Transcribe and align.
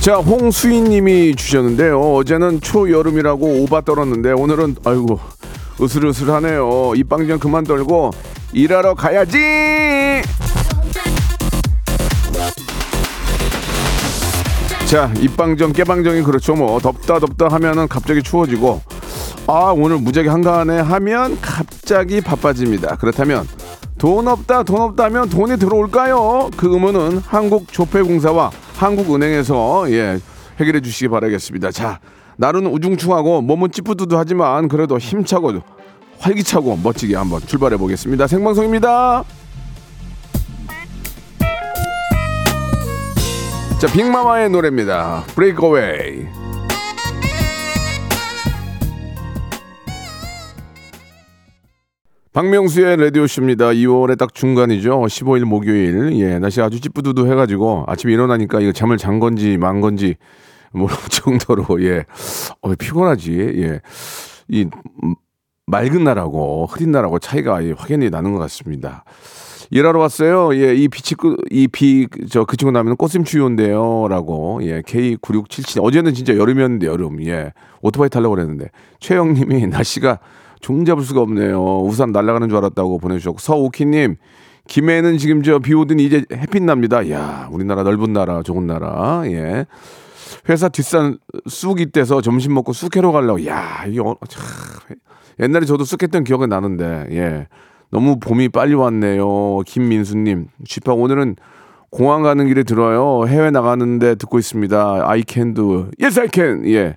자, 0.00 0.16
홍수인 0.16 0.84
님이 0.84 1.36
주셨는데요. 1.36 2.00
어제는 2.00 2.62
초여름이라고 2.62 3.62
오바 3.62 3.82
떨었는데 3.82 4.32
오늘은 4.32 4.76
아이고 4.82 5.20
으슬으슬하네요. 5.78 6.94
입방정 6.96 7.38
그만 7.38 7.64
떨고 7.64 8.10
일하러 8.54 8.94
가야지. 8.94 9.38
자, 14.86 15.12
입방정 15.18 15.74
깨방정이 15.74 16.22
그렇죠. 16.22 16.54
뭐 16.54 16.80
덥다 16.80 17.18
덥다 17.18 17.48
하면은 17.48 17.86
갑자기 17.86 18.22
추워지고 18.22 18.80
아 19.46 19.74
오늘 19.76 19.98
무지하게 19.98 20.30
한가하네 20.30 20.80
하면 20.80 21.38
갑자기 21.42 22.22
바빠집니다. 22.22 22.96
그렇다면 22.96 23.46
돈 23.98 24.28
없다 24.28 24.62
돈 24.62 24.80
없다 24.80 25.04
하면 25.04 25.28
돈이 25.28 25.58
들어올까요? 25.58 26.48
그 26.56 26.72
의문은 26.72 27.18
한국조폐공사와 27.18 28.50
한국은행에서 28.80 29.90
예 29.92 30.18
해결해 30.58 30.80
주시기 30.80 31.08
바라겠습니다. 31.08 31.70
자 31.70 32.00
날은 32.36 32.66
우중충하고 32.66 33.42
몸은 33.42 33.70
찌뿌드드하지만 33.72 34.68
그래도 34.68 34.96
힘차고 34.98 35.60
활기차고 36.18 36.78
멋지게 36.82 37.14
한번 37.14 37.40
출발해 37.42 37.76
보겠습니다. 37.76 38.26
생방송입니다. 38.26 39.24
자 43.78 43.92
빅마마의 43.92 44.48
노래입니다. 44.48 45.24
브레이크어웨이. 45.34 46.39
박명수의 52.32 52.96
라디오쇼입니다. 52.96 53.70
2월의 53.70 54.16
딱 54.16 54.34
중간이죠. 54.34 55.00
15일 55.00 55.44
목요일. 55.44 56.12
예, 56.20 56.38
날씨 56.38 56.62
아주 56.62 56.80
찌뿌두두 56.80 57.26
해가지고 57.28 57.84
아침에 57.88 58.12
일어나니까 58.12 58.60
이거 58.60 58.70
잠을 58.70 58.98
잔 58.98 59.18
건지 59.18 59.56
만 59.56 59.80
건지 59.80 60.14
모를 60.70 60.94
정도로, 61.10 61.82
예. 61.82 62.04
어, 62.60 62.72
피곤하지. 62.76 63.32
예. 63.56 63.80
이, 64.46 64.64
음, 65.02 65.14
맑은 65.66 66.04
날하고 66.04 66.66
흐린 66.66 66.92
날하고 66.92 67.18
차이가 67.18 67.64
예, 67.64 67.72
확연히 67.76 68.10
나는 68.10 68.32
것 68.32 68.38
같습니다. 68.38 69.02
일하러 69.72 69.98
왔어요. 69.98 70.54
예, 70.54 70.72
이 70.74 70.86
빛이 70.86 71.16
끄, 71.18 71.36
이 71.50 71.66
비, 71.66 72.06
저, 72.28 72.44
그치고 72.44 72.70
나면 72.70 72.96
꽃샘 72.96 73.24
추위온데요. 73.24 74.06
라고, 74.08 74.60
예, 74.62 74.82
K9677. 74.82 75.82
어제는 75.82 76.14
진짜 76.14 76.36
여름이었는데, 76.36 76.86
여름. 76.86 77.24
예. 77.26 77.52
오토바이 77.82 78.08
타려고 78.08 78.36
그랬는데. 78.36 78.68
최영님이 79.00 79.66
날씨가 79.66 80.20
종잡을 80.60 81.02
수가 81.04 81.20
없네요. 81.22 81.80
우산 81.82 82.12
날아가는 82.12 82.48
줄 82.48 82.58
알았다고 82.58 82.98
보내주셨고 82.98 83.38
서오키님 83.38 84.16
김해는 84.68 85.18
지금 85.18 85.42
저 85.42 85.58
비 85.58 85.74
오더니 85.74 86.04
이제 86.04 86.24
햇빛 86.32 86.62
납니다. 86.62 87.08
야 87.10 87.48
우리나라 87.50 87.82
넓은 87.82 88.12
나라 88.12 88.42
좋은 88.42 88.66
나라 88.66 89.22
예 89.26 89.66
회사 90.48 90.68
뒷산 90.68 91.18
쑥 91.48 91.80
있대서 91.80 92.20
점심 92.20 92.54
먹고 92.54 92.72
쑥해로 92.72 93.12
가려고 93.12 93.44
야 93.46 93.84
어, 94.04 94.14
참 94.28 94.44
옛날에 95.40 95.64
저도 95.64 95.84
쑥했던 95.84 96.24
기억이 96.24 96.46
나는데 96.46 97.06
예 97.10 97.46
너무 97.90 98.20
봄이 98.20 98.50
빨리 98.50 98.74
왔네요. 98.74 99.60
김민수님 99.66 100.48
쥐파 100.64 100.92
오늘은 100.92 101.36
공항 101.90 102.22
가는 102.22 102.46
길에 102.46 102.62
들어요. 102.62 103.26
해외 103.26 103.50
나가는데 103.50 104.14
듣고 104.14 104.38
있습니다. 104.38 105.08
I 105.08 105.24
can 105.26 105.54
do. 105.54 105.88
Yes, 106.00 106.20
I 106.20 106.28
can. 106.32 106.64
예. 106.68 106.96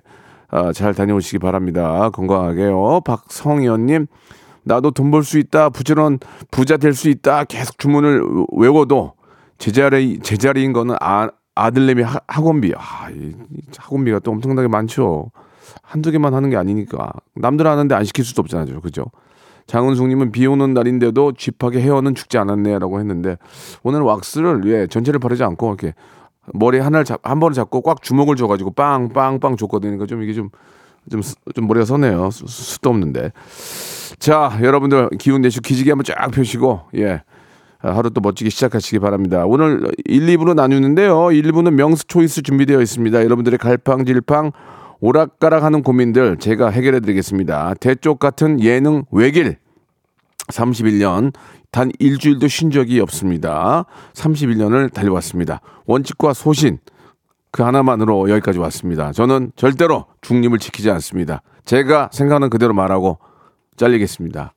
아, 0.54 0.72
잘 0.72 0.94
다녀오시기 0.94 1.40
바랍니다. 1.40 2.10
건강하게요. 2.10 3.00
박성현님, 3.04 4.06
나도 4.62 4.92
돈 4.92 5.10
벌 5.10 5.24
수 5.24 5.38
있다. 5.38 5.68
부지런 5.70 6.20
부자 6.52 6.76
될 6.76 6.94
수 6.94 7.08
있다. 7.08 7.42
계속 7.44 7.76
주문을 7.78 8.22
외워도 8.52 9.14
제자리 9.58 10.20
제자리인 10.20 10.72
거는 10.72 10.94
아, 11.00 11.28
아들내미 11.56 12.02
하, 12.02 12.20
학원비. 12.28 12.72
아, 12.76 13.10
이, 13.10 13.32
학원비가 13.76 14.20
또 14.20 14.30
엄청나게 14.30 14.68
많죠. 14.68 15.32
한두 15.82 16.12
개만 16.12 16.34
하는 16.34 16.50
게 16.50 16.56
아니니까. 16.56 17.10
남들 17.34 17.66
하는데 17.66 17.92
안 17.92 18.04
시킬 18.04 18.24
수도 18.24 18.40
없잖아요. 18.42 18.80
그죠? 18.80 19.06
장은숙님은 19.66 20.30
비 20.30 20.46
오는 20.46 20.72
날인데도 20.72 21.32
쥐파게 21.32 21.80
헤어는 21.80 22.14
죽지 22.14 22.38
않았네라고 22.38 23.00
했는데 23.00 23.38
오늘 23.82 24.02
왁스를 24.02 24.62
예 24.66 24.86
전체를 24.86 25.18
바르지 25.18 25.42
않고 25.42 25.66
이렇게 25.68 25.94
머리 26.52 26.78
하나를 26.78 27.04
잡, 27.04 27.20
한 27.22 27.40
번을 27.40 27.54
잡고 27.54 27.80
꽉 27.82 28.02
주먹을 28.02 28.36
줘가지고 28.36 28.72
빵빵빵 28.72 29.56
줬거든요. 29.56 29.92
그러니까 29.92 30.06
좀 30.06 30.22
이게 30.22 30.32
좀, 30.32 30.50
좀, 31.10 31.22
좀 31.54 31.66
머리가 31.66 31.84
서네요. 31.84 32.30
수, 32.30 32.46
수도 32.46 32.90
없는데. 32.90 33.32
자, 34.18 34.58
여러분들 34.62 35.10
기운 35.18 35.40
내시고 35.42 35.62
기지개 35.62 35.90
한번 35.90 36.04
쫙 36.04 36.30
펴시고, 36.30 36.82
예. 36.96 37.22
하루 37.80 38.10
또 38.10 38.20
멋지게 38.22 38.48
시작하시기 38.48 38.98
바랍니다. 38.98 39.44
오늘 39.44 39.90
1, 40.06 40.26
2부로 40.38 40.54
나누는데요. 40.54 41.16
1부는 41.16 41.72
명수 41.74 42.06
초이스 42.06 42.42
준비되어 42.42 42.80
있습니다. 42.80 43.22
여러분들의 43.24 43.58
갈팡질팡, 43.58 44.52
오락가락 45.00 45.62
하는 45.62 45.82
고민들 45.82 46.38
제가 46.38 46.70
해결해 46.70 47.00
드리겠습니다. 47.00 47.74
대쪽 47.80 48.18
같은 48.18 48.62
예능 48.62 49.04
외길. 49.10 49.58
31년 50.48 51.32
단 51.70 51.90
일주일도 51.98 52.48
쉰 52.48 52.70
적이 52.70 53.00
없습니다. 53.00 53.84
31년을 54.14 54.92
달려왔습니다. 54.92 55.60
원칙과 55.86 56.34
소신 56.34 56.78
그 57.50 57.62
하나만으로 57.62 58.30
여기까지 58.30 58.58
왔습니다. 58.58 59.12
저는 59.12 59.52
절대로 59.56 60.06
중립을 60.22 60.58
지키지 60.58 60.90
않습니다. 60.90 61.42
제가 61.64 62.10
생각하는 62.12 62.50
그대로 62.50 62.74
말하고 62.74 63.18
잘리겠습니다. 63.76 64.54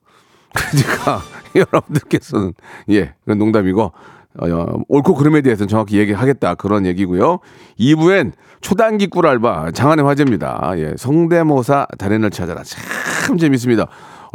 그러니까 0.54 1.22
여러분들께서는 1.56 2.54
예, 2.90 3.14
그건 3.22 3.38
농담이고 3.38 3.92
어, 4.40 4.84
옳고 4.88 5.16
그름에 5.16 5.42
대해서는 5.42 5.68
정확히 5.68 5.98
얘기하겠다 5.98 6.56
그런 6.56 6.86
얘기고요. 6.86 7.40
2부엔 7.80 8.34
초단기 8.62 9.08
꿀알바 9.08 9.72
장안의 9.72 10.06
화제입니다. 10.06 10.74
예, 10.78 10.94
성대모사 10.98 11.88
달인을 11.98 12.30
찾아라 12.30 12.64
참 12.64 13.38
재밌습니다. 13.38 13.88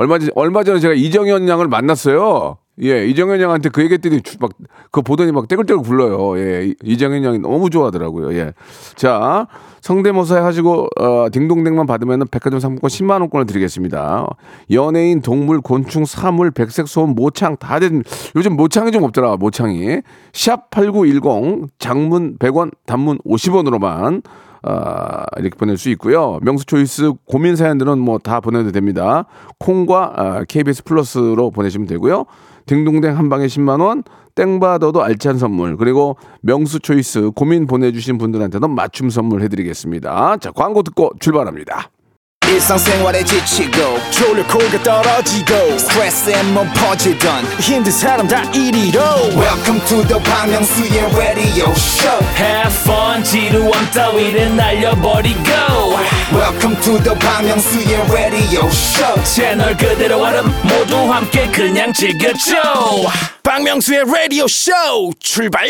얼마 0.02 0.18
전 0.18 0.30
얼마 0.34 0.64
전에 0.64 0.80
제가 0.80 0.94
이정현 0.94 1.48
양을 1.48 1.68
만났어요. 1.68 2.58
예, 2.82 3.06
이정현 3.06 3.40
양한테 3.40 3.68
그 3.68 3.82
얘기했더니 3.82 4.20
막, 4.40 4.50
그 4.90 5.00
보더니 5.00 5.30
막 5.30 5.46
떼글떼글 5.46 5.84
굴러요. 5.84 6.38
예, 6.40 6.74
이정현 6.82 7.22
양이 7.22 7.38
너무 7.38 7.70
좋아하더라고요. 7.70 8.34
예. 8.34 8.52
자, 8.96 9.46
성대모사 9.80 10.44
하시고, 10.44 10.88
어, 10.98 11.28
딩동댕만 11.30 11.86
받으면 11.86 12.26
백화점 12.32 12.58
상품권 12.58 12.88
10만원권을 12.88 13.46
드리겠습니다. 13.46 14.26
연예인, 14.72 15.20
동물, 15.20 15.60
곤충, 15.60 16.04
사물, 16.04 16.50
백색 16.50 16.88
소음, 16.88 17.14
모창, 17.14 17.56
다 17.56 17.78
된, 17.78 18.02
요즘 18.34 18.56
모창이 18.56 18.90
좀 18.90 19.04
없더라, 19.04 19.36
모창이. 19.36 20.00
샵8910, 20.32 21.68
장문 21.78 22.38
100원, 22.38 22.72
단문 22.86 23.18
50원으로만, 23.18 24.22
아, 24.62 25.24
이렇게 25.38 25.56
보낼 25.56 25.76
수 25.76 25.90
있고요. 25.90 26.38
명수 26.42 26.66
초이스 26.66 27.12
고민 27.26 27.56
사연들은 27.56 27.98
뭐 27.98 28.18
다 28.22 28.40
보내도 28.40 28.70
됩니다. 28.72 29.24
콩과 29.58 30.12
아, 30.16 30.44
KBS 30.44 30.84
플러스로 30.84 31.50
보내시면 31.50 31.86
되고요. 31.88 32.24
딩동댕 32.66 33.18
한 33.18 33.28
방에 33.28 33.46
10만 33.46 33.80
원, 33.80 34.04
땡받아도 34.36 35.02
알찬 35.02 35.38
선물, 35.38 35.76
그리고 35.76 36.16
명수 36.42 36.78
초이스 36.78 37.32
고민 37.34 37.66
보내주신 37.66 38.18
분들한테는 38.18 38.70
맞춤 38.70 39.10
선물 39.10 39.42
해드리겠습니다. 39.42 40.36
자, 40.36 40.50
광고 40.52 40.82
듣고 40.84 41.10
출발합니다. 41.18 41.90
일상생활에 42.52 43.24
지치고, 43.24 43.98
졸려 44.10 44.46
코가 44.46 44.82
떨어지고, 44.82 45.78
스트레스에 45.78 46.42
몸 46.52 46.68
퍼지던, 46.74 47.44
힘든 47.60 47.90
사람 47.90 48.28
다 48.28 48.42
이리로. 48.52 49.00
welcome 49.34 49.80
to 49.86 50.02
the 50.06 50.22
Bang 50.22 50.52
Myung-soo's 50.52 51.16
radio 51.16 51.70
show 51.72 52.20
Have 52.36 52.74
fun 52.82 53.24
지루함 53.24 53.72
따위를 53.94 54.54
날려버리고 54.54 55.40
welcome 56.32 56.76
to 56.82 56.98
the 57.02 57.18
Bang 57.18 57.48
Myung-soo's 57.48 58.12
radio 58.12 58.66
show 58.66 59.24
채널 59.24 59.76
그대로 59.76 60.20
얼음 60.22 60.46
모두 60.62 60.96
함께 61.10 61.50
그냥 61.50 61.92
즐겨줘 61.92 62.54
박명수의 63.42 64.04
라디오 64.04 64.46
쇼 64.46 64.72
출발! 65.18 65.66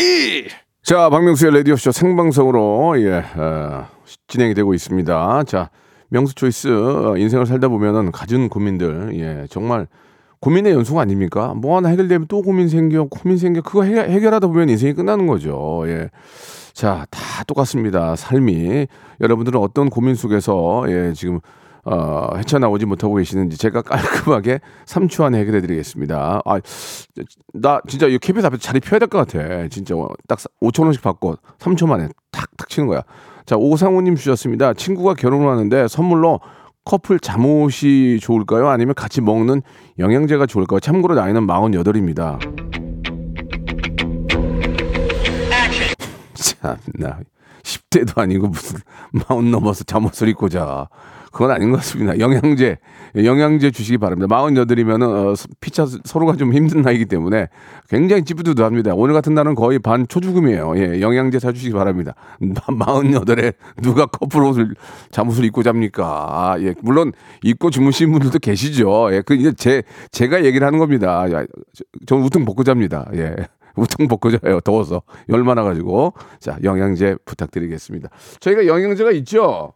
자, 0.85 1.09
박명수의 1.11 1.55
라디오 1.55 1.77
쇼 1.77 1.93
생방송으로 1.93 3.01
예 3.01 3.25
어, 3.37 3.87
진행이 4.27 4.55
되고 4.55 4.75
있습니다. 4.75 5.45
자, 5.47 5.71
명수 6.13 6.35
초이스 6.35 6.69
어, 6.69 7.17
인생을 7.17 7.47
살다 7.47 7.69
보면은 7.69 8.13
가진 8.13 8.49
고민들 8.51 9.13
예 9.15 9.47
정말 9.49 9.87
고민의 10.41 10.73
연속 10.73 10.99
아닙니까? 10.99 11.55
뭐 11.55 11.77
하나 11.77 11.89
해결되면 11.89 12.27
또 12.29 12.43
고민 12.43 12.69
생겨, 12.69 13.05
고민 13.05 13.39
생겨 13.39 13.63
그거 13.63 13.85
해, 13.85 13.95
해결하다 13.97 14.49
보면 14.49 14.69
인생이 14.71 14.93
끝나는 14.93 15.29
거죠. 15.29 15.85
예. 15.87 16.11
자, 16.73 17.07
다다 17.11 17.45
똑같습니다. 17.45 18.17
삶이 18.17 18.89
여러분들은 19.21 19.61
어떤 19.61 19.89
고민 19.89 20.17
속에서 20.17 20.85
예, 20.89 21.13
지금 21.15 21.39
어, 21.85 22.31
헤쳐나오지 22.37 22.87
못하고 22.87 23.15
계시는지 23.15 23.57
제가 23.57 23.83
깔끔하게 23.83 24.59
3초 24.85 25.23
안에 25.23 25.39
해결해 25.39 25.61
드리겠습니다. 25.61 26.43
아, 26.45 26.61
나 27.55 27.81
진짜 27.87 28.09
이 28.09 28.19
KBS 28.19 28.47
앞에 28.47 28.57
자리 28.57 28.81
펴야 28.81 28.99
될 28.99 29.09
것 29.09 29.19
같아. 29.19 29.69
진짜 29.69 29.95
딱 30.27 30.41
5천 30.61 30.83
원씩 30.85 31.03
받고 31.03 31.37
3초 31.61 31.87
만에 31.87 32.09
탁 32.33 32.51
탁 32.57 32.69
치는 32.69 32.89
거야. 32.89 33.03
자, 33.47 33.57
오상우님 33.57 34.17
주셨습니다. 34.17 34.75
친구가 34.75 35.15
결혼을 35.15 35.49
하는데 35.49 35.89
선물로 35.89 36.41
커플 36.85 37.21
잠옷이 37.21 38.19
좋을까요? 38.21 38.69
아니면 38.69 38.95
같이 38.95 39.21
먹는 39.21 39.63
영양제가 39.99 40.47
좋을까요? 40.47 40.81
참고로 40.81 41.15
나이는 41.15 41.47
48입니다. 41.47 42.39
참나 46.35 47.21
10대도 47.63 48.19
아니고 48.19 48.49
무슨 48.49 48.81
마흔 49.29 49.51
넘어서 49.51 49.85
잠옷을 49.85 50.29
입고 50.29 50.49
자. 50.49 50.89
그건 51.33 51.51
아닌 51.51 51.71
것 51.71 51.79
같습니다. 51.79 52.19
영양제, 52.19 52.79
영양제 53.17 53.71
주시기 53.71 53.99
바랍니다. 53.99 54.27
마흔 54.29 54.57
여덟이면은 54.57 55.07
어, 55.09 55.35
피차 55.61 55.87
서로가 56.05 56.37
좀 56.37 56.53
힘든 56.53 56.83
나이기 56.83 57.07
때문에 57.07 57.49
굉장히 57.89 58.23
찌뿌드드합니다. 58.25 58.93
오늘 58.95 59.15
같은 59.15 59.35
날은 59.35 59.55
거의 59.55 59.79
반 59.79 60.07
초죽음이에요. 60.07 60.75
예, 60.77 61.01
영양제 61.01 61.39
사주시기 61.39 61.73
바랍니다. 61.73 62.15
마흔 62.77 63.13
여덟에 63.15 63.53
누가 63.83 64.07
커플 64.07 64.43
옷을 64.45 64.75
잠옷을 65.11 65.45
입고 65.47 65.63
잡니까? 65.63 66.05
아, 66.05 66.57
예, 66.61 66.75
물론 66.83 67.13
입고 67.43 67.71
주무시는 67.71 68.13
분들도 68.13 68.39
계시죠. 68.39 69.09
예, 69.13 69.23
그 69.23 69.35
이제 69.35 69.53
제 69.53 69.83
제가 70.11 70.45
얘기를 70.45 70.67
하는 70.67 70.79
겁니다. 70.79 71.31
야, 71.33 71.45
저, 71.73 71.85
저는 72.07 72.25
우통 72.25 72.45
벗고 72.45 72.63
잡니다. 72.63 73.09
예. 73.15 73.35
우통 73.75 74.07
벗고 74.07 74.31
자요. 74.31 74.61
더워서 74.61 75.03
열 75.31 75.43
많아가지고 75.45 76.13
자 76.41 76.59
영양제 76.63 77.17
부탁드리겠습니다. 77.25 78.11
저희가 78.41 78.67
영양제가 78.67 79.13
있죠. 79.13 79.73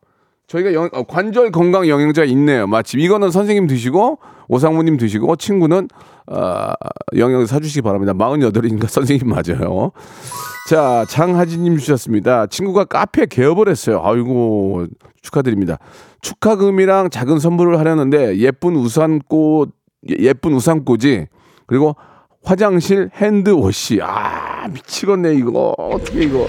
저희가 0.49 0.73
영, 0.75 0.89
어, 0.93 1.03
관절 1.03 1.51
건강 1.51 1.89
영양제가 1.89 2.25
있네요. 2.27 2.67
마침 2.67 3.01
이거는 3.01 3.31
선생님 3.31 3.67
드시고 3.67 4.19
오상무님 4.49 4.97
드시고 4.97 5.37
친구는 5.37 5.89
어, 6.29 6.73
영양제 7.17 7.47
사주시기 7.47 7.83
바랍니다. 7.83 8.13
48인가 8.15 8.87
선생님 8.89 9.29
맞아요. 9.29 9.91
자 10.71 11.05
장하진님 11.09 11.79
주셨습니다. 11.79 12.47
친구가 12.47 12.85
카페 12.85 13.27
개업을 13.27 13.69
했어요. 13.69 14.01
아이고 14.05 14.87
축하드립니다. 15.23 15.79
축하금이랑 16.21 17.11
작은 17.11 17.41
선물을 17.41 17.79
하려는데 17.79 18.39
예쁜 18.39 18.77
우산꽃 18.77 19.71
예쁜 20.21 20.55
우산꽂이 20.55 21.27
그리고 21.67 21.97
화장실 22.45 23.11
핸드워시 23.15 23.99
아 24.01 24.69
미치겠네 24.69 25.35
이거 25.35 25.75
어떻게 25.77 26.23
이거 26.23 26.47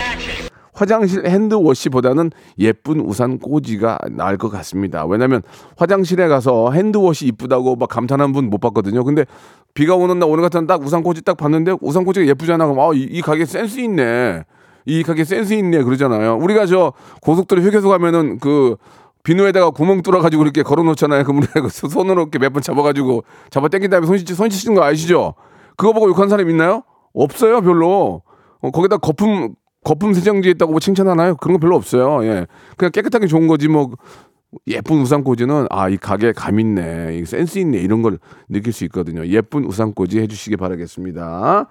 화장실 0.77 1.25
핸드워시보다는 1.25 2.29
예쁜 2.59 2.99
우산 2.99 3.39
꽂이가 3.39 3.97
나을 4.11 4.37
것 4.37 4.49
같습니다. 4.49 5.05
왜냐면 5.07 5.41
화장실에 5.75 6.27
가서 6.27 6.71
핸드워시 6.71 7.25
이쁘다고 7.27 7.75
막 7.75 7.89
감탄하는 7.89 8.31
분못 8.31 8.61
봤거든요. 8.61 9.03
근데 9.03 9.25
비가 9.73 9.95
오는 9.95 10.19
날 10.19 10.29
오늘 10.29 10.43
같은 10.43 10.59
날딱 10.67 10.85
우산 10.85 11.01
꽂이 11.01 11.21
딱 11.21 11.35
봤는데 11.35 11.77
우산 11.81 12.05
꽂이가 12.05 12.27
예쁘잖아. 12.27 12.67
그럼 12.67 12.79
아, 12.79 12.93
이, 12.93 12.99
이 13.01 13.21
가게 13.21 13.45
센스 13.45 13.79
있네. 13.79 14.43
이 14.85 15.01
가게 15.03 15.23
센스 15.23 15.53
있네 15.53 15.81
그러잖아요. 15.81 16.37
우리가 16.37 16.67
저 16.67 16.93
고속도로 17.21 17.61
휴게소 17.63 17.89
가면은 17.89 18.37
그 18.37 18.77
비누에다가 19.23 19.71
구멍 19.71 20.03
뚫어가지고 20.03 20.43
이렇게 20.43 20.61
걸어놓잖아요. 20.61 21.23
그럼 21.23 21.39
우리가 21.39 21.61
그 21.61 21.69
손으로 21.69 22.21
이렇게 22.21 22.37
몇 22.37 22.53
번 22.53 22.61
잡아가지고 22.61 23.23
잡아 23.49 23.67
당긴 23.67 23.89
다음에 23.89 24.05
손 24.05 24.17
씻, 24.19 24.27
손 24.35 24.49
씻는 24.49 24.75
거 24.75 24.83
아시죠? 24.83 25.33
그거 25.75 25.91
보고 25.91 26.07
욕한 26.07 26.29
사람 26.29 26.47
있나요? 26.51 26.83
없어요, 27.13 27.61
별로. 27.61 28.21
어, 28.61 28.71
거기다 28.71 28.97
거품 28.97 29.55
거품 29.83 30.13
세정제 30.13 30.49
있다고 30.51 30.71
뭐 30.71 30.79
칭찬하나요? 30.79 31.35
그런 31.37 31.53
거 31.53 31.59
별로 31.59 31.75
없어요. 31.75 32.23
예. 32.25 32.45
그냥 32.77 32.91
깨끗하게 32.91 33.27
좋은 33.27 33.47
거지 33.47 33.67
뭐 33.67 33.91
예쁜 34.67 35.01
우산꽂이는 35.01 35.67
아 35.69 35.89
이 35.89 35.97
가게 35.97 36.31
감 36.31 36.59
있네, 36.59 37.17
이 37.17 37.25
센스 37.25 37.59
있네 37.59 37.77
이런 37.79 38.01
걸 38.01 38.17
느낄 38.49 38.73
수 38.73 38.83
있거든요. 38.85 39.25
예쁜 39.27 39.65
우산꽂이 39.65 40.19
해주시기 40.19 40.57
바라겠습니다. 40.57 41.67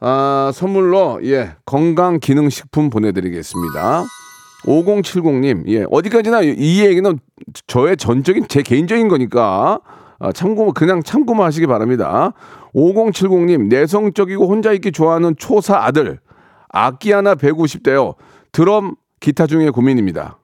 아 0.00 0.50
선물로 0.54 1.20
예 1.24 1.56
건강 1.64 2.18
기능 2.20 2.48
식품 2.50 2.90
보내드리겠습니다. 2.90 4.04
5070님 4.66 5.68
예 5.68 5.84
어디까지나 5.90 6.42
이 6.42 6.80
얘기는 6.84 7.18
저의 7.66 7.96
전적인 7.96 8.46
제 8.48 8.62
개인적인 8.62 9.08
거니까 9.08 9.80
아, 10.18 10.32
참고 10.32 10.72
그냥 10.72 11.02
참고만 11.02 11.46
하시기 11.46 11.66
바랍니다. 11.66 12.32
5070님 12.74 13.68
내성적이고 13.68 14.46
혼자 14.48 14.72
있기 14.72 14.92
좋아하는 14.92 15.34
초사 15.38 15.76
아들 15.84 16.18
악기 16.74 17.12
하나 17.12 17.36
배우고 17.36 17.68
싶대요. 17.68 18.14
드럼, 18.50 18.96
기타 19.20 19.46
중에 19.46 19.70
고민입니다. 19.70 20.38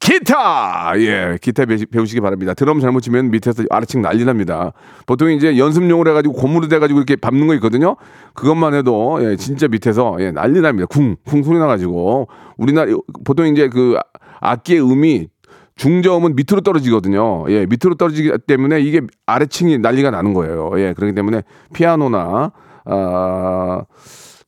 기타! 0.00 0.92
예, 0.96 1.38
기타 1.40 1.64
배, 1.64 1.76
배우시기 1.90 2.20
바랍니다. 2.20 2.52
드럼 2.52 2.80
잘못 2.80 3.00
치면 3.00 3.30
밑에서 3.30 3.62
아래층 3.70 4.02
난리 4.02 4.24
납니다. 4.24 4.72
보통 5.06 5.30
이제 5.30 5.56
연습용으로 5.56 6.10
해가지고 6.10 6.34
고무로 6.34 6.68
돼가지고 6.68 6.98
이렇게 6.98 7.16
밟는 7.16 7.46
거 7.46 7.54
있거든요. 7.54 7.96
그것만 8.34 8.74
해도, 8.74 9.18
예, 9.22 9.36
진짜 9.36 9.68
밑에서, 9.68 10.16
예, 10.20 10.32
난리 10.32 10.60
납니다. 10.60 10.86
쿵, 10.90 11.16
쿵 11.24 11.42
소리 11.42 11.58
나가지고. 11.58 12.28
우리나라, 12.58 12.92
보통 13.24 13.46
이제 13.46 13.68
그 13.68 13.96
악기의 14.40 14.82
음이 14.82 15.28
중저음은 15.76 16.36
밑으로 16.36 16.60
떨어지거든요. 16.60 17.46
예, 17.48 17.66
밑으로 17.66 17.94
떨어지기 17.94 18.32
때문에 18.46 18.80
이게 18.80 19.00
아래층이 19.26 19.78
난리가 19.78 20.10
나는 20.10 20.34
거예요. 20.34 20.72
예, 20.76 20.92
그렇기 20.92 21.14
때문에 21.14 21.42
피아노나, 21.72 22.52
아, 22.84 23.82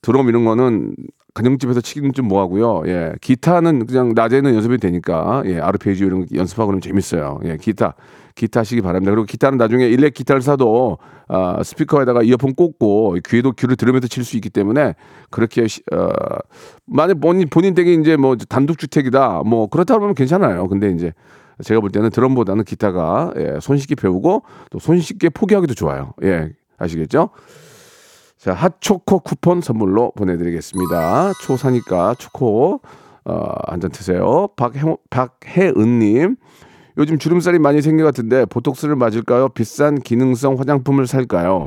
드럼 0.06 0.28
이런 0.28 0.44
거는 0.44 0.94
가정집에서 1.34 1.80
치기는 1.80 2.12
좀 2.12 2.28
뭐하고요. 2.28 2.84
예, 2.86 3.12
기타는 3.20 3.86
그냥 3.86 4.12
낮에는 4.14 4.54
연습이 4.54 4.78
되니까 4.78 5.42
예, 5.46 5.58
아르페지오 5.58 6.06
이런 6.06 6.20
거 6.20 6.26
연습하고 6.32 6.68
그러면 6.68 6.80
재밌어요. 6.80 7.40
예, 7.44 7.56
기타 7.56 7.94
기타 8.36 8.60
하시기 8.60 8.82
바랍니다. 8.82 9.10
그리고 9.10 9.26
기타는 9.26 9.58
나중에 9.58 9.86
일렉 9.86 10.14
기타를 10.14 10.42
사도 10.42 10.98
아, 11.26 11.60
스피커에다가 11.62 12.22
이어폰 12.22 12.54
꽂고 12.54 13.16
귀에도 13.26 13.50
귀를 13.52 13.74
들으면서 13.74 14.06
칠 14.06 14.22
수 14.24 14.36
있기 14.36 14.48
때문에 14.50 14.94
그렇게 15.30 15.66
시, 15.66 15.82
어, 15.92 16.08
만약 16.86 17.20
본인 17.20 17.48
본인 17.48 17.74
댁이 17.74 17.94
이제 17.94 18.16
뭐 18.16 18.36
단독 18.36 18.78
주택이다 18.78 19.42
뭐 19.44 19.66
그렇다 19.66 19.94
그러면 19.94 20.14
괜찮아요. 20.14 20.68
근데 20.68 20.90
이제 20.90 21.12
제가 21.64 21.80
볼 21.80 21.90
때는 21.90 22.10
드럼보다는 22.10 22.62
기타가 22.64 23.32
예, 23.38 23.58
손쉽게 23.60 23.96
배우고 23.96 24.44
또 24.70 24.78
손쉽게 24.78 25.30
포기하기도 25.30 25.74
좋아요. 25.74 26.12
예, 26.22 26.50
아시겠죠? 26.78 27.30
자, 28.46 28.54
핫초코 28.54 29.18
쿠폰 29.18 29.60
선물로 29.60 30.12
보내드리겠습니다. 30.12 31.32
초사니까 31.42 32.14
초코 32.14 32.80
어, 33.24 33.52
한잔 33.66 33.90
드세요. 33.90 34.46
박해, 34.54 34.82
박혜은님. 35.10 36.36
요즘 36.96 37.18
주름살이 37.18 37.58
많이 37.58 37.82
생겨 37.82 38.04
같은데 38.04 38.44
보톡스를 38.44 38.94
맞을까요? 38.94 39.48
비싼 39.48 40.00
기능성 40.00 40.60
화장품을 40.60 41.08
살까요? 41.08 41.66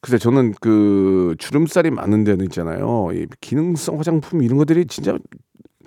글쎄 0.00 0.18
저는 0.18 0.54
그 0.60 1.34
주름살이 1.40 1.90
많은 1.90 2.22
데는 2.22 2.44
있잖아요. 2.44 3.08
이 3.14 3.26
기능성 3.40 3.98
화장품 3.98 4.44
이런 4.44 4.58
것들이 4.58 4.86
진짜 4.86 5.18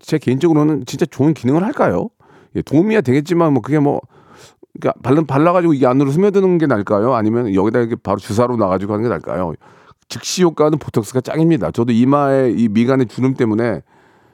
제 0.01 0.17
개인적으로는 0.17 0.83
진짜 0.85 1.05
좋은 1.05 1.33
기능을 1.33 1.63
할까요? 1.63 2.09
예, 2.57 2.61
도움이야 2.61 2.99
되겠지만 2.99 3.53
뭐 3.53 3.61
그게 3.61 3.79
뭐 3.79 4.01
그러니까 4.73 4.99
발라 5.01 5.21
발라가지고 5.21 5.73
이 5.73 5.85
안으로 5.85 6.11
스며드는 6.11 6.57
게 6.57 6.67
나을까요? 6.67 7.13
아니면 7.13 7.53
여기다 7.53 7.79
이렇게 7.79 7.95
바로 7.95 8.17
주사로 8.17 8.57
나가지고 8.57 8.93
하는 8.93 9.03
게 9.03 9.09
나을까요? 9.09 9.53
즉시 10.07 10.43
효과는 10.43 10.79
보톡스가 10.79 11.21
짱입니다. 11.21 11.71
저도 11.71 11.91
이마에 11.91 12.51
이 12.51 12.67
미간의 12.67 13.07
주름 13.07 13.35
때문에 13.35 13.81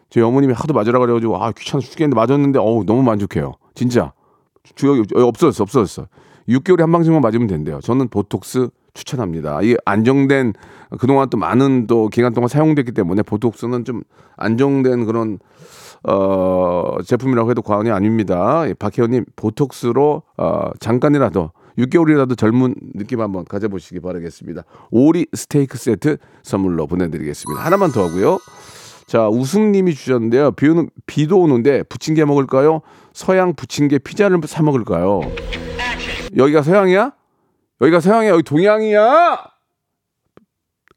저희 0.10 0.24
어머님이 0.24 0.54
하도 0.54 0.74
맞으라 0.74 1.00
그래가지고 1.00 1.44
아 1.44 1.52
귀찮아 1.52 1.82
죽겠는데 1.82 2.16
맞았는데 2.16 2.60
어우 2.60 2.86
너무 2.86 3.04
만족해요. 3.04 3.54
진짜 3.74 4.14
주요 4.76 5.04
없어졌어 5.16 5.64
없어졌어. 5.64 6.08
6개월에 6.48 6.80
한 6.80 6.92
방씩만 6.92 7.22
맞으면 7.22 7.48
된대요. 7.48 7.80
저는 7.82 8.08
보톡스 8.10 8.70
추천합니다. 8.94 9.62
이게 9.62 9.78
안정된 9.84 10.54
그동안 11.00 11.30
또 11.30 11.38
많은 11.38 11.88
또 11.88 12.08
기간 12.08 12.34
동안 12.34 12.48
사용됐기 12.48 12.94
때문에 12.94 13.24
보톡스는 13.24 13.84
좀 13.84 14.04
안정된 14.38 15.06
그런 15.06 15.40
어, 16.08 16.98
제품이라고 17.04 17.50
해도 17.50 17.62
과언이 17.62 17.90
아닙니다. 17.92 18.64
예, 18.68 18.74
박혜원님 18.74 19.26
보톡스로 19.36 20.24
어, 20.38 20.70
잠깐이라도 20.80 21.52
6개월이라도 21.78 22.38
젊은 22.38 22.76
느낌 22.94 23.22
한번 23.22 23.44
가져보시기 23.46 24.00
바라겠습니다. 24.00 24.64
오리 24.92 25.28
스테이크 25.34 25.78
세트 25.78 26.18
선물로 26.44 26.88
보내드리겠습니다. 26.88 27.64
하나만 27.64 27.92
더 27.92 28.08
하고요. 28.08 28.40
자, 29.08 29.28
우승님이 29.30 29.94
주셨는데요. 29.94 30.52
비 30.54 30.68
오는, 30.68 30.90
비도 31.06 31.40
오는데 31.40 31.84
부침개 31.84 32.26
먹을까요? 32.26 32.82
서양 33.14 33.54
부침개 33.54 34.00
피자를 34.00 34.40
사 34.46 34.64
먹을까요? 34.64 35.22
여기가 36.38 36.64
서양이야? 36.64 37.14
여기가 37.82 38.00
서양이야? 38.00 38.32
여기 38.32 38.44
동양이야? 38.44 39.44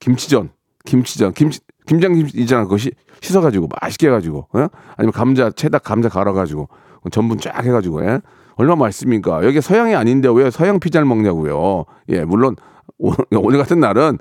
김치전, 0.00 0.50
김치전, 0.84 1.34
김치, 1.34 1.60
김장김치 1.88 2.38
있잖아. 2.38 2.64
그것이 2.64 2.92
씻어가지고 3.20 3.68
맛있게 3.80 4.06
해가지고, 4.08 4.46
예? 4.56 4.68
아니면 4.96 5.12
감자, 5.12 5.50
체다 5.50 5.78
감자 5.78 6.08
갈아가지고 6.08 6.68
전분 7.10 7.38
쫙 7.38 7.64
해가지고, 7.64 8.04
예? 8.04 8.20
얼마나 8.56 8.76
맛있습니까? 8.76 9.44
여기 9.44 9.60
서양이 9.60 9.94
아닌데 9.94 10.28
왜 10.32 10.50
서양 10.50 10.80
피자를 10.80 11.06
먹냐고요. 11.06 11.84
예, 12.10 12.24
물론 12.24 12.56
오- 12.98 13.12
오늘 13.36 13.58
같은 13.58 13.78
날은 13.80 14.18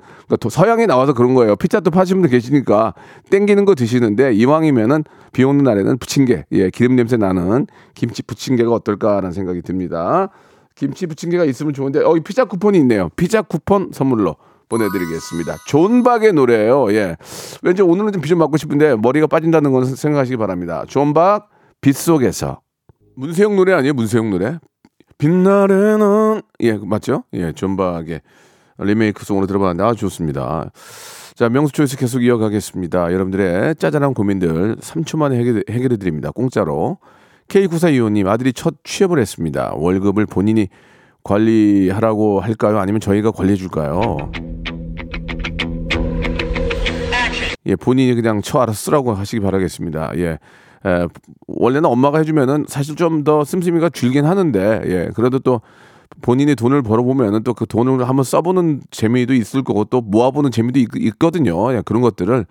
서양에 0.48 0.86
나와서 0.86 1.12
그런 1.12 1.34
거예요. 1.34 1.56
피자도 1.56 1.90
파시는 1.90 2.22
분들 2.22 2.38
계시니까 2.38 2.94
땡기는 3.30 3.64
거 3.64 3.74
드시는데 3.74 4.32
이왕이면은 4.34 5.02
비 5.32 5.42
오는 5.42 5.64
날에는 5.64 5.98
부침개, 5.98 6.44
예, 6.52 6.70
기름 6.70 6.94
냄새 6.94 7.16
나는 7.16 7.66
김치 7.94 8.22
부침개가 8.22 8.70
어떨까라는 8.70 9.32
생각이 9.32 9.62
듭니다. 9.62 10.28
김치 10.76 11.06
부침개가 11.06 11.44
있으면 11.44 11.74
좋은데 11.74 12.04
어, 12.04 12.16
이 12.16 12.20
피자 12.20 12.44
쿠폰이 12.44 12.78
있네요. 12.78 13.08
피자 13.16 13.42
쿠폰 13.42 13.90
선물로 13.92 14.36
보내드리겠습니다. 14.68 15.56
존박의 15.66 16.32
노래예요. 16.32 16.92
예, 16.94 17.16
왠지 17.62 17.82
오늘은 17.82 18.12
좀 18.12 18.20
비 18.22 18.28
좀 18.28 18.38
맞고 18.38 18.56
싶은데 18.56 18.96
머리가 18.96 19.26
빠진다는 19.26 19.72
건 19.72 19.84
생각하시기 19.84 20.36
바랍니다. 20.36 20.84
존박 20.88 21.48
빗속에서 21.80 22.60
문세 23.16 23.34
형 23.34 23.56
노래 23.56 23.72
아니에요? 23.72 23.94
문세 23.94 24.10
형 24.10 24.30
노래? 24.30 24.58
빛나래는 25.18 26.42
예 26.60 26.76
맞죠? 26.76 27.24
예 27.32 27.52
존박의 27.52 28.20
리메이크 28.78 29.24
song으로 29.24 29.46
들어봤는데 29.46 29.82
아주 29.82 30.00
좋습니다. 30.00 30.70
자 31.34 31.48
명수 31.48 31.72
choice 31.72 31.96
계속 31.96 32.22
이어가겠습니다. 32.22 33.12
여러분들의 33.12 33.76
짜잘한 33.76 34.14
고민들 34.14 34.76
3초 34.76 35.18
만에 35.18 35.36
해결, 35.38 35.64
해결해 35.70 35.96
드립니다. 35.96 36.30
공짜로 36.30 36.98
K9425님 37.48 38.26
아들이 38.28 38.52
첫 38.52 38.74
취업을 38.84 39.18
했습니다. 39.18 39.72
월급을 39.74 40.26
본인이 40.26 40.68
관리하라고 41.24 42.40
할까요? 42.40 42.78
아니면 42.78 43.00
저희가 43.00 43.30
관리해 43.30 43.56
줄까요? 43.56 44.16
예, 47.66 47.76
본인이 47.76 48.14
그냥 48.14 48.40
쳐 48.40 48.60
알아서 48.60 48.78
쓰라고 48.78 49.12
하시기 49.12 49.40
바라겠습니다. 49.40 50.12
예. 50.16 50.38
에, 50.86 51.06
원래는 51.46 51.86
엄마가 51.86 52.18
해주면은 52.18 52.64
사실 52.68 52.96
좀 52.96 53.24
더 53.24 53.44
씀씀이가 53.44 53.90
줄긴 53.90 54.24
하는데, 54.24 54.80
예, 54.86 55.10
그래도 55.14 55.38
또 55.38 55.60
본인이 56.22 56.54
돈을 56.54 56.82
벌어보면은 56.82 57.42
또 57.42 57.52
그 57.52 57.66
돈을 57.66 58.08
한번 58.08 58.24
써보는 58.24 58.80
재미도 58.90 59.34
있을 59.34 59.62
거고 59.62 59.84
또 59.84 60.00
모아보는 60.00 60.50
재미도 60.50 60.78
있, 60.80 61.18
거든요 61.18 61.74
예, 61.74 61.82
그런 61.84 62.00
것들을 62.00 62.46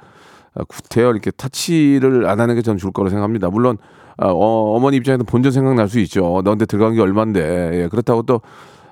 아, 0.56 0.64
구태여 0.66 1.10
이렇게 1.12 1.32
타치를 1.32 2.28
안 2.28 2.40
하는 2.40 2.54
게 2.56 2.62
저는 2.62 2.78
좋을 2.78 2.92
거라고 2.94 3.10
생각합니다. 3.10 3.50
물론 3.50 3.78
아, 3.80 4.07
어, 4.20 4.76
어머니 4.76 4.98
입장에서 4.98 5.24
본전 5.24 5.52
생각날 5.52 5.88
수 5.90 6.00
있죠. 6.00 6.42
너한테 6.44 6.66
들어간 6.66 6.96
게 6.96 7.02
얼만데 7.02 7.72
예, 7.84 7.88
그렇다고 7.90 8.24
또 8.24 8.42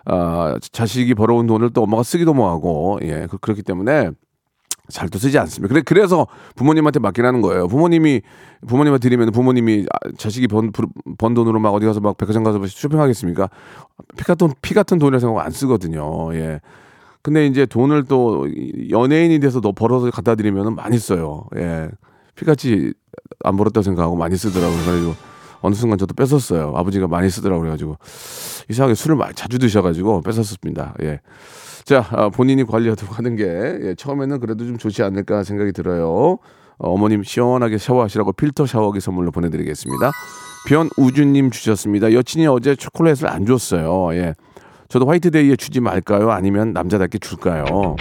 아, 0.06 0.56
자식이 0.72 1.16
벌어온 1.16 1.48
돈을 1.48 1.72
또 1.72 1.84
엄마가 1.84 2.04
쓰기도 2.04 2.34
뭐하고 2.34 3.00
예, 3.04 3.28
그, 3.30 3.38
그렇기 3.38 3.64
때문에 3.64 4.12
잘 4.90 5.10
또 5.10 5.18
쓰지 5.18 5.40
않습니다. 5.40 5.74
그래, 5.74 5.82
그래서 5.84 6.28
부모님한테 6.56 7.00
맡기라는 7.00 7.42
거예요. 7.42 7.68
부모님이, 7.68 8.22
부모님한테 8.68 9.02
드리면 9.10 9.32
부모님이 9.32 9.88
아, 9.92 10.12
자식이 10.16 10.48
번, 10.48 10.72
부- 10.72 10.86
번 11.18 11.34
돈으로 11.34 11.60
막 11.60 11.74
어디 11.74 11.88
가서 11.88 12.02
막 12.02 12.18
백화점 12.18 12.44
가서 12.44 12.60
뭐 12.60 12.68
쇼핑하겠습니까? 12.68 13.50
피 14.16 14.24
같은, 14.24 14.54
피 14.62 14.76
같은 14.76 15.00
돈이라 15.00 15.18
생각 15.18 15.44
안 15.44 15.50
쓰거든요. 15.50 16.30
예. 16.36 16.60
근데 17.24 17.48
이제 17.48 17.66
돈을 17.66 18.04
또 18.04 18.48
연예인이 18.92 19.40
돼서 19.40 19.60
너 19.60 19.72
벌어서 19.72 20.12
갖다 20.12 20.36
드리면 20.36 20.76
많이 20.76 21.00
써요. 21.00 21.46
예. 21.56 21.90
피같이 22.36 22.94
안 23.44 23.58
벌었다고 23.58 23.84
생각하고 23.84 24.16
많이 24.16 24.36
쓰더라고요. 24.38 24.78
그래가지고 24.84 25.16
어느 25.62 25.74
순간 25.74 25.98
저도 25.98 26.14
뺏었어요. 26.14 26.74
아버지가 26.76 27.08
많이 27.08 27.30
쓰더라고요. 27.30 27.62
그래가지고 27.62 27.98
이상하게 28.70 28.96
술을 28.96 29.16
많이 29.16 29.34
자주 29.34 29.58
드셔가지고 29.58 30.22
뺏었습니다. 30.22 30.96
예. 31.04 31.20
자, 31.84 32.06
아, 32.12 32.30
본인이 32.30 32.64
관리하도록 32.64 33.18
하는 33.18 33.36
게 33.36 33.44
예, 33.44 33.96
처음에는 33.96 34.40
그래도 34.40 34.66
좀 34.66 34.78
좋지 34.78 35.04
않을까 35.04 35.44
생각이 35.44 35.72
들어요. 35.72 36.38
어, 36.78 36.98
머님 36.98 37.24
시원하게 37.24 37.78
샤워하시라고 37.78 38.34
필터 38.34 38.66
샤워기 38.66 39.00
선물로 39.00 39.32
보내드리겠습니다. 39.32 40.12
변우준님 40.68 41.52
주셨습니다. 41.52 42.12
여친이 42.12 42.48
어제 42.48 42.76
초콜릿을 42.76 43.28
안 43.28 43.46
줬어요. 43.46 44.14
예. 44.16 44.34
저도 44.90 45.08
화이트데이에 45.08 45.56
주지 45.56 45.80
말까요? 45.80 46.32
아니면 46.32 46.74
남자답게 46.74 47.20
줄까요? 47.20 47.96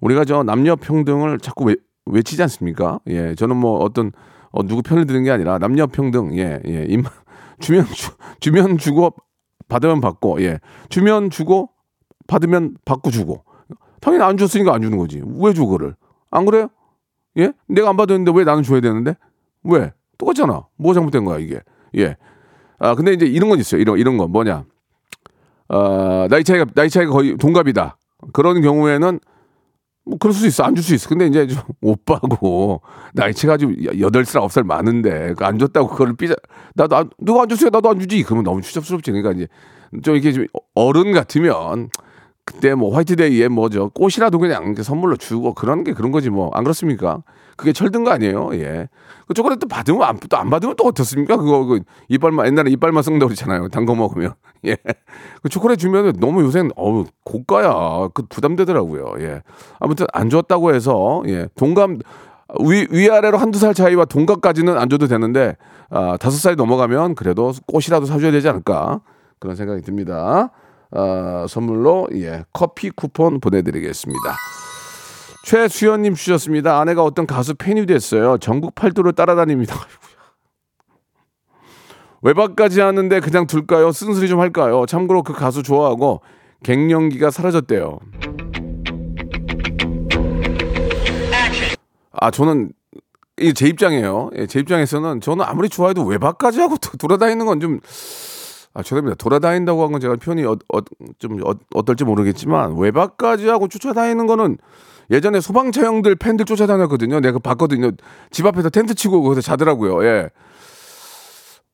우리가 0.00 0.24
저 0.24 0.42
남녀 0.42 0.76
평등을 0.76 1.38
자꾸 1.38 1.64
외, 1.64 1.76
외치지 2.06 2.42
않습니까? 2.42 3.00
예, 3.08 3.34
저는 3.34 3.56
뭐 3.56 3.78
어떤 3.80 4.12
어, 4.50 4.62
누구 4.62 4.82
편을 4.82 5.06
드는 5.06 5.24
게 5.24 5.30
아니라 5.30 5.58
남녀 5.58 5.86
평등, 5.86 6.36
예, 6.38 6.60
예, 6.66 6.86
임, 6.88 7.02
주면 7.60 7.84
주, 7.86 8.12
주면 8.40 8.78
주고 8.78 9.14
받으면 9.68 10.00
받고, 10.00 10.42
예, 10.42 10.60
주면 10.88 11.30
주고 11.30 11.70
받으면 12.26 12.76
받고 12.84 13.10
주고. 13.10 13.44
당연히 14.00 14.24
안 14.24 14.36
줬으니까 14.36 14.72
안 14.74 14.80
주는 14.80 14.96
거지. 14.96 15.20
왜 15.40 15.52
줘 15.52 15.66
그를? 15.66 15.96
안 16.30 16.44
그래요? 16.46 16.68
예? 17.36 17.52
내가 17.66 17.90
안 17.90 17.96
받았는데 17.96 18.32
왜 18.34 18.44
나는 18.44 18.62
줘야 18.62 18.80
되는데? 18.80 19.14
왜? 19.64 19.92
똑같잖아. 20.18 20.66
뭐 20.76 20.94
잘못된 20.94 21.24
거야 21.24 21.38
이게? 21.38 21.60
예. 21.96 22.16
아 22.78 22.94
근데 22.94 23.12
이제 23.12 23.26
이런 23.26 23.50
건 23.50 23.58
있어요. 23.58 23.80
이런 23.80 23.98
이런 23.98 24.16
건 24.16 24.30
뭐냐? 24.30 24.64
아 25.68 26.26
나이 26.30 26.44
차이가 26.44 26.64
나이 26.74 26.88
차이가 26.88 27.12
거의 27.12 27.36
동갑이다. 27.36 27.96
그런 28.32 28.62
경우에는 28.62 29.20
뭐 30.08 30.18
그럴 30.18 30.32
수 30.34 30.46
있어. 30.46 30.64
안 30.64 30.74
줄 30.74 30.82
수 30.82 30.94
있어. 30.94 31.08
근데 31.08 31.26
이제 31.26 31.46
좀 31.46 31.60
오빠고 31.82 32.82
나이 33.14 33.32
차가 33.34 33.56
좀 33.56 33.74
여덟 34.00 34.24
살 34.24 34.40
아홉 34.42 34.52
살 34.52 34.64
많은데 34.64 35.34
그안 35.34 35.58
줬다고 35.58 35.88
그걸 35.88 36.16
삐져 36.16 36.34
나도 36.74 36.96
안, 36.96 37.10
누가 37.18 37.42
안 37.42 37.48
줬어요. 37.48 37.70
나도 37.70 37.90
안 37.90 38.00
주지. 38.00 38.22
그러면 38.22 38.44
너무 38.44 38.62
추잡스럽지. 38.62 39.10
그러니까 39.12 39.32
이제 39.32 39.48
좀 40.02 40.14
이렇게 40.14 40.32
좀 40.32 40.46
어른 40.74 41.12
같으면 41.12 41.90
그때 42.48 42.74
뭐 42.74 42.94
화이트데이에 42.96 43.48
뭐죠 43.48 43.90
꽃이라도 43.90 44.38
그냥 44.38 44.74
선물로 44.74 45.16
주고 45.16 45.52
그런 45.52 45.84
게 45.84 45.92
그런 45.92 46.10
거지 46.12 46.30
뭐 46.30 46.50
안 46.54 46.64
그렇습니까? 46.64 47.22
그게 47.56 47.72
철든 47.74 48.04
거 48.04 48.10
아니에요? 48.10 48.50
예. 48.54 48.88
그 49.26 49.34
초콜릿 49.34 49.58
또 49.58 49.68
받으면 49.68 50.02
안, 50.02 50.16
또 50.18 50.36
안 50.38 50.48
받으면 50.48 50.74
또 50.78 50.84
어떻습니까? 50.86 51.36
그거 51.36 51.64
그 51.66 51.80
이빨만 52.08 52.46
옛날에 52.46 52.70
이빨만 52.70 53.02
썩는다고 53.02 53.28
그러잖아요. 53.28 53.68
단 53.68 53.84
거 53.84 53.94
먹으면 53.94 54.32
예. 54.64 54.76
그 55.42 55.48
초콜릿 55.50 55.78
주면 55.78 56.14
너무 56.20 56.42
요새는 56.42 56.70
어우 56.76 57.04
고가야 57.24 58.08
그 58.14 58.22
부담되더라고요. 58.28 59.14
예. 59.20 59.42
아무튼 59.78 60.06
안 60.14 60.30
줬다고 60.30 60.74
해서 60.74 61.22
예 61.26 61.48
동감 61.56 61.98
위 62.60 62.86
위아래로 62.90 63.36
한두 63.36 63.58
살 63.58 63.74
차이와 63.74 64.06
동갑까지는 64.06 64.78
안 64.78 64.88
줘도 64.88 65.06
되는데 65.06 65.56
아 65.90 66.16
다섯 66.18 66.38
살이 66.38 66.56
넘어가면 66.56 67.14
그래도 67.14 67.52
꽃이라도 67.66 68.06
사줘야 68.06 68.30
되지 68.30 68.48
않을까 68.48 69.00
그런 69.38 69.54
생각이 69.54 69.82
듭니다. 69.82 70.50
아, 70.90 71.46
선물로 71.48 72.08
예 72.14 72.44
커피 72.52 72.90
쿠폰 72.90 73.40
보내드리겠습니다. 73.40 74.20
최수연님 75.44 76.14
주셨습니다. 76.14 76.78
아내가 76.80 77.02
어떤 77.04 77.26
가수 77.26 77.54
팬이 77.54 77.86
됐어요. 77.86 78.38
전국 78.38 78.74
팔도를 78.74 79.12
따라다닙니다. 79.12 79.76
외박까지 82.22 82.80
하는데 82.80 83.20
그냥 83.20 83.46
둘까요? 83.46 83.92
쓴소리 83.92 84.28
좀 84.28 84.40
할까요? 84.40 84.84
참고로 84.86 85.22
그 85.22 85.32
가수 85.32 85.62
좋아하고 85.62 86.20
갱년기가 86.64 87.30
사라졌대요. 87.30 88.00
아 92.12 92.30
저는 92.32 92.72
이게 93.36 93.52
제 93.52 93.68
입장이에요. 93.68 94.30
예, 94.36 94.46
제 94.48 94.58
입장에서는 94.58 95.20
저는 95.20 95.44
아무리 95.44 95.68
좋아해도 95.68 96.04
외박까지 96.04 96.60
하고 96.60 96.76
도- 96.76 96.96
돌아다니는 96.98 97.46
건 97.46 97.60
좀 97.60 97.78
아, 98.78 98.82
죄송합니다. 98.82 99.16
돌아다닌다고 99.16 99.82
한 99.82 99.90
건 99.90 100.00
제가 100.00 100.16
표현이 100.16 100.44
어, 100.44 100.52
어, 100.72 100.78
좀 101.18 101.42
어, 101.44 101.52
어떨지 101.74 102.04
모르겠지만 102.04 102.76
외박까지 102.78 103.48
하고 103.48 103.66
쫓아다니는 103.66 104.26
거는 104.26 104.58
예전에 105.10 105.40
소방차 105.40 105.84
형들 105.84 106.14
팬들 106.16 106.44
쫓아다녔거든요. 106.44 107.20
내가 107.20 107.38
봤거든요. 107.40 107.90
집 108.30 108.46
앞에서 108.46 108.70
텐트 108.70 108.94
치고 108.94 109.22
거기서 109.22 109.40
자더라고요. 109.40 110.04
예. 110.04 110.30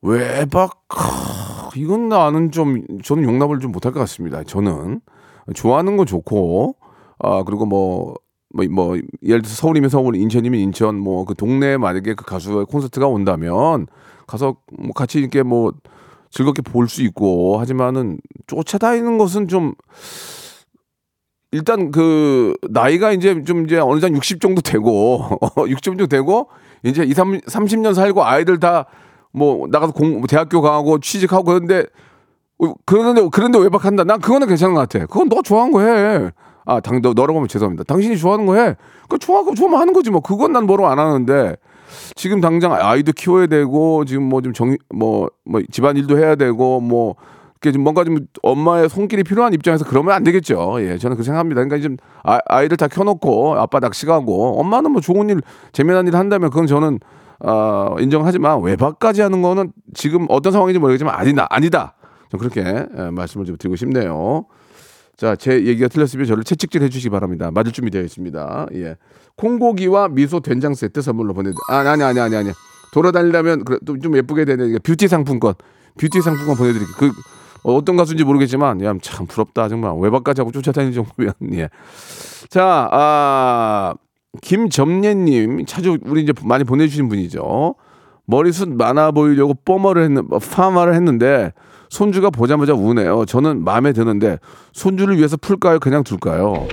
외박 0.01 0.71
하, 0.89 1.69
이건 1.75 2.09
나는 2.09 2.51
좀 2.51 2.83
저는 3.03 3.23
용납을 3.23 3.59
좀 3.59 3.71
못할 3.71 3.91
것 3.91 3.99
같습니다. 3.99 4.43
저는 4.43 5.01
좋아하는 5.53 5.97
건 5.97 6.05
좋고 6.05 6.75
아 7.19 7.43
그리고 7.43 7.65
뭐 7.65 8.15
뭐, 8.53 8.65
뭐, 8.71 8.95
예를 9.21 9.41
들어서 9.41 9.53
서울이면 9.53 9.89
서울, 9.89 10.15
인천이면 10.15 10.57
인천, 10.61 10.97
뭐, 10.97 11.25
그 11.25 11.35
동네에 11.35 11.75
만약에 11.75 12.13
그 12.13 12.23
가수의 12.23 12.65
콘서트가 12.67 13.05
온다면, 13.05 13.87
가서 14.27 14.55
뭐 14.79 14.93
같이 14.93 15.19
이렇게 15.19 15.43
뭐, 15.43 15.73
즐겁게 16.35 16.61
볼 16.61 16.87
수 16.89 17.01
있고, 17.01 17.57
하지만은, 17.59 18.19
쫓아다니는 18.47 19.17
것은 19.17 19.47
좀, 19.47 19.73
일단 21.51 21.91
그, 21.91 22.53
나이가 22.69 23.11
이제 23.13 23.41
좀 23.43 23.65
이제 23.65 23.77
어느 23.79 23.99
정도 24.01 24.17
60 24.17 24.41
정도 24.41 24.61
되고, 24.61 25.21
60 25.69 25.83
정도 25.83 26.07
되고, 26.07 26.49
이제 26.83 27.03
2, 27.03 27.13
3, 27.13 27.39
30년 27.39 27.93
살고 27.93 28.23
아이들 28.25 28.59
다 28.59 28.85
뭐, 29.31 29.67
나가서 29.69 29.93
공, 29.93 30.19
뭐 30.19 30.27
대학교 30.27 30.61
가고 30.61 30.99
취직하고 30.99 31.45
그런데, 31.45 31.85
어, 32.59 32.73
그런데, 32.85 33.27
그런데 33.31 33.57
외박한다. 33.59 34.03
난 34.03 34.19
그거는 34.19 34.47
괜찮은 34.47 34.73
것 34.75 34.81
같아. 34.87 35.05
그건 35.07 35.29
너 35.29 35.41
좋아하는 35.41 35.71
거 35.73 35.81
해. 35.81 36.31
아, 36.65 36.79
당, 36.81 37.01
너, 37.01 37.13
너라고 37.13 37.39
하면 37.39 37.47
죄송합니다. 37.47 37.83
당신이 37.85 38.17
좋아하는 38.17 38.45
거 38.45 38.55
해. 38.55 38.75
그 39.09 39.17
좋아하고 39.17 39.55
좋으면 39.55 39.79
하는 39.79 39.93
거지 39.93 40.09
뭐. 40.09 40.21
그건 40.21 40.51
난 40.53 40.65
뭐로 40.65 40.87
안 40.87 40.99
하는데. 40.99 41.55
지금 42.15 42.41
당장 42.41 42.73
아이도 42.73 43.11
키워야 43.13 43.47
되고, 43.47 44.05
지금 44.05 44.23
뭐 44.23 44.41
좀 44.41 44.53
정, 44.53 44.75
뭐, 44.93 45.29
뭐 45.45 45.61
집안 45.71 45.97
일도 45.97 46.17
해야 46.17 46.35
되고, 46.35 46.79
뭐, 46.79 47.15
이렇게 47.61 47.71
좀 47.71 47.83
뭔가 47.83 48.03
좀 48.03 48.19
엄마의 48.43 48.89
손길이 48.89 49.23
필요한 49.23 49.53
입장에서 49.53 49.85
그러면 49.85 50.13
안 50.13 50.23
되겠죠. 50.23 50.75
예, 50.81 50.97
저는 50.97 51.17
그 51.17 51.23
생각합니다. 51.23 51.63
그러니까 51.63 51.81
지금 51.81 51.97
아, 52.23 52.37
아이들 52.47 52.77
다 52.77 52.87
켜놓고 52.87 53.55
아빠 53.55 53.79
낚시 53.79 54.05
가고 54.05 54.59
엄마는 54.59 54.91
뭐 54.91 55.01
좋은 55.01 55.29
일, 55.29 55.41
재미난 55.71 56.05
일 56.05 56.15
한다면 56.15 56.51
그건 56.51 56.67
저는 56.67 56.99
어, 57.39 57.95
인정하지만 57.99 58.61
외박까지 58.61 59.21
하는 59.21 59.41
거는 59.41 59.71
지금 59.95 60.27
어떤 60.29 60.51
상황인지 60.51 60.79
모르겠지만 60.79 61.15
아니다, 61.15 61.47
아니다. 61.49 61.95
좀 62.29 62.39
그렇게 62.39 62.61
예, 62.61 63.09
말씀을 63.11 63.45
좀 63.45 63.57
드리고 63.57 63.75
싶네요. 63.77 64.45
자, 65.17 65.35
제 65.35 65.65
얘기가 65.65 65.87
틀렸으면 65.87 66.25
저를 66.25 66.43
채찍질 66.43 66.81
해주시기 66.83 67.09
바랍니다. 67.09 67.51
맞을 67.51 67.71
준비 67.71 67.91
되어 67.91 68.01
있습니다. 68.01 68.67
예. 68.73 68.97
콩고기와 69.37 70.09
미소 70.09 70.39
된장 70.39 70.73
세트 70.73 71.01
선물로 71.01 71.33
보내드. 71.33 71.55
아, 71.69 71.77
아니 71.77 72.03
아니 72.03 72.19
아니 72.19 72.35
아니. 72.35 72.51
돌아다니려면 72.93 73.65
그래, 73.65 73.77
또좀 73.85 74.15
예쁘게 74.17 74.45
되는 74.45 74.77
뷰티 74.81 75.07
상품권, 75.07 75.53
뷰티 75.99 76.21
상품권 76.21 76.55
보내드릴게요. 76.55 76.95
그 76.97 77.11
어, 77.63 77.75
어떤 77.75 77.97
가수인지 77.97 78.23
모르겠지만, 78.23 78.81
야, 78.83 78.93
참 79.01 79.25
부럽다 79.25 79.67
정말 79.67 79.93
외박까지 79.97 80.41
하고 80.41 80.51
쫓아다니는 80.51 80.93
정도면 80.93 81.33
예. 81.53 81.69
자, 82.49 82.87
아 82.91 83.95
김점례님 84.41 85.65
자주 85.65 85.97
우리 86.05 86.23
이제 86.23 86.33
많이 86.43 86.63
보내주신 86.63 87.09
분이죠. 87.09 87.75
머리숱 88.27 88.75
많아 88.75 89.11
보이려고 89.11 89.53
뽀머를 89.53 90.03
했는 90.03 90.27
파마를 90.27 90.93
했는데 90.95 91.53
손주가 91.89 92.29
보자마자 92.29 92.73
우네요. 92.73 93.25
저는 93.25 93.63
마음에 93.63 93.93
드는데 93.93 94.39
손주를 94.73 95.17
위해서 95.17 95.37
풀까요? 95.37 95.79
그냥 95.79 96.03
둘까요? 96.03 96.67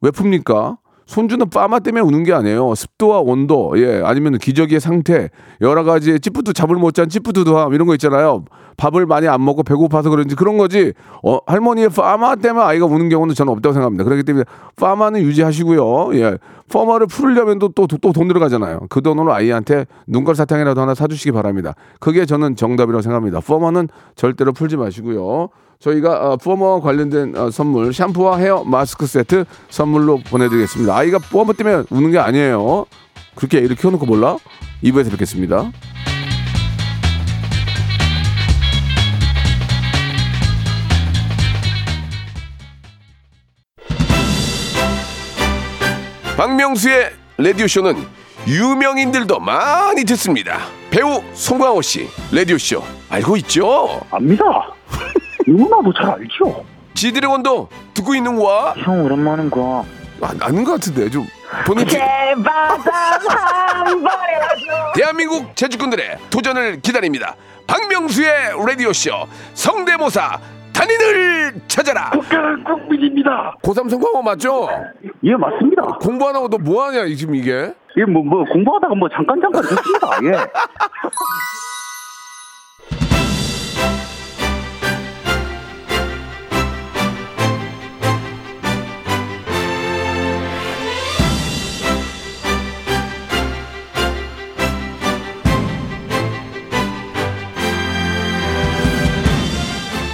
왜 0.00 0.10
풉니까? 0.10 0.78
손주는 1.12 1.50
파마 1.50 1.78
때문에 1.78 2.00
우는 2.02 2.24
게 2.24 2.32
아니에요. 2.32 2.74
습도와 2.74 3.20
온도, 3.20 3.74
예, 3.76 4.00
아니면 4.02 4.38
기저귀의 4.38 4.80
상태, 4.80 5.28
여러 5.60 5.84
가지 5.84 6.18
찌푸드 6.18 6.54
잠을 6.54 6.76
못 6.76 6.92
잔 6.92 7.08
찌푸드도함 7.10 7.74
이런 7.74 7.86
거 7.86 7.94
있잖아요. 7.94 8.44
밥을 8.78 9.04
많이 9.04 9.28
안 9.28 9.44
먹고 9.44 9.62
배고파서 9.62 10.08
그런지 10.08 10.34
그런 10.34 10.56
거지. 10.56 10.92
어, 11.22 11.38
할머니의 11.46 11.90
파마 11.90 12.36
때문에 12.36 12.64
아이가 12.64 12.86
우는 12.86 13.10
경우는 13.10 13.34
저는 13.34 13.52
없다고 13.52 13.74
생각합니다. 13.74 14.04
그렇기 14.04 14.22
때문에 14.22 14.44
파마는 14.76 15.20
유지하시고요. 15.20 16.14
예, 16.14 16.38
파마를 16.72 17.06
풀려면 17.08 17.58
또또또 17.58 18.12
돈 18.12 18.28
들어가잖아요. 18.28 18.80
그 18.88 19.02
돈으로 19.02 19.34
아이한테 19.34 19.84
눈깔 20.06 20.34
사탕이라도 20.34 20.80
하나 20.80 20.94
사주시기 20.94 21.32
바랍니다. 21.32 21.74
그게 22.00 22.24
저는 22.24 22.56
정답이라고 22.56 23.02
생각합니다. 23.02 23.40
파마는 23.40 23.88
절대로 24.16 24.52
풀지 24.52 24.78
마시고요. 24.78 25.50
저희가 25.82 26.32
어, 26.32 26.36
푸어머 26.36 26.80
관련된 26.80 27.36
어, 27.36 27.50
선물 27.50 27.92
샴푸와 27.92 28.38
헤어 28.38 28.62
마스크 28.64 29.06
세트 29.06 29.44
선물로 29.68 30.18
보내드리겠습니다. 30.18 30.96
아이가 30.96 31.18
푸어머 31.18 31.52
때문에 31.52 31.84
우는 31.90 32.12
게 32.12 32.18
아니에요. 32.18 32.86
그렇게 33.34 33.58
애를 33.58 33.74
키워놓고 33.74 34.06
몰라? 34.06 34.36
2부에서 34.84 35.10
뵙겠습니다. 35.10 35.72
박명수의 46.36 47.10
라디오쇼는 47.38 47.96
유명인들도 48.48 49.38
많이 49.40 50.04
듣습니다. 50.04 50.60
배우 50.90 51.22
송강호 51.34 51.82
씨 51.82 52.08
라디오쇼 52.32 52.82
알고 53.10 53.36
있죠? 53.38 54.00
압니다. 54.10 54.44
누구나도 55.46 55.92
잘 55.94 56.10
알죠. 56.10 56.64
지드래곤도 56.94 57.68
듣고 57.94 58.14
있는 58.14 58.36
거야? 58.36 58.74
형 58.78 59.04
오랜만인 59.04 59.50
거. 59.50 59.84
아, 60.20 60.32
나는 60.38 60.62
것 60.64 60.72
같은데 60.72 61.08
좀 61.10 61.26
보는 61.66 61.86
지 61.86 61.98
대한민국 64.94 65.54
제주꾼들의 65.56 66.18
도전을 66.30 66.80
기다립니다. 66.80 67.34
박명수의 67.66 68.28
라디오 68.66 68.92
쇼 68.92 69.10
성대모사 69.54 70.38
단인을 70.72 71.54
찾아라. 71.68 72.10
국가는 72.10 72.62
국민입니다. 72.64 73.54
고3 73.62 73.90
성공한 73.90 74.24
맞죠? 74.24 74.68
예 75.24 75.34
맞습니다. 75.36 75.82
공부 76.00 76.28
안 76.28 76.36
하고 76.36 76.48
너 76.48 76.56
뭐 76.58 76.84
하냐 76.86 77.06
지금 77.14 77.34
이게? 77.34 77.72
예 77.96 78.04
뭐뭐 78.04 78.44
공부하다가 78.52 78.94
뭐 78.94 79.08
잠깐 79.10 79.40
잠깐 79.40 79.62
듣습니다. 79.62 80.08
예. 80.24 80.32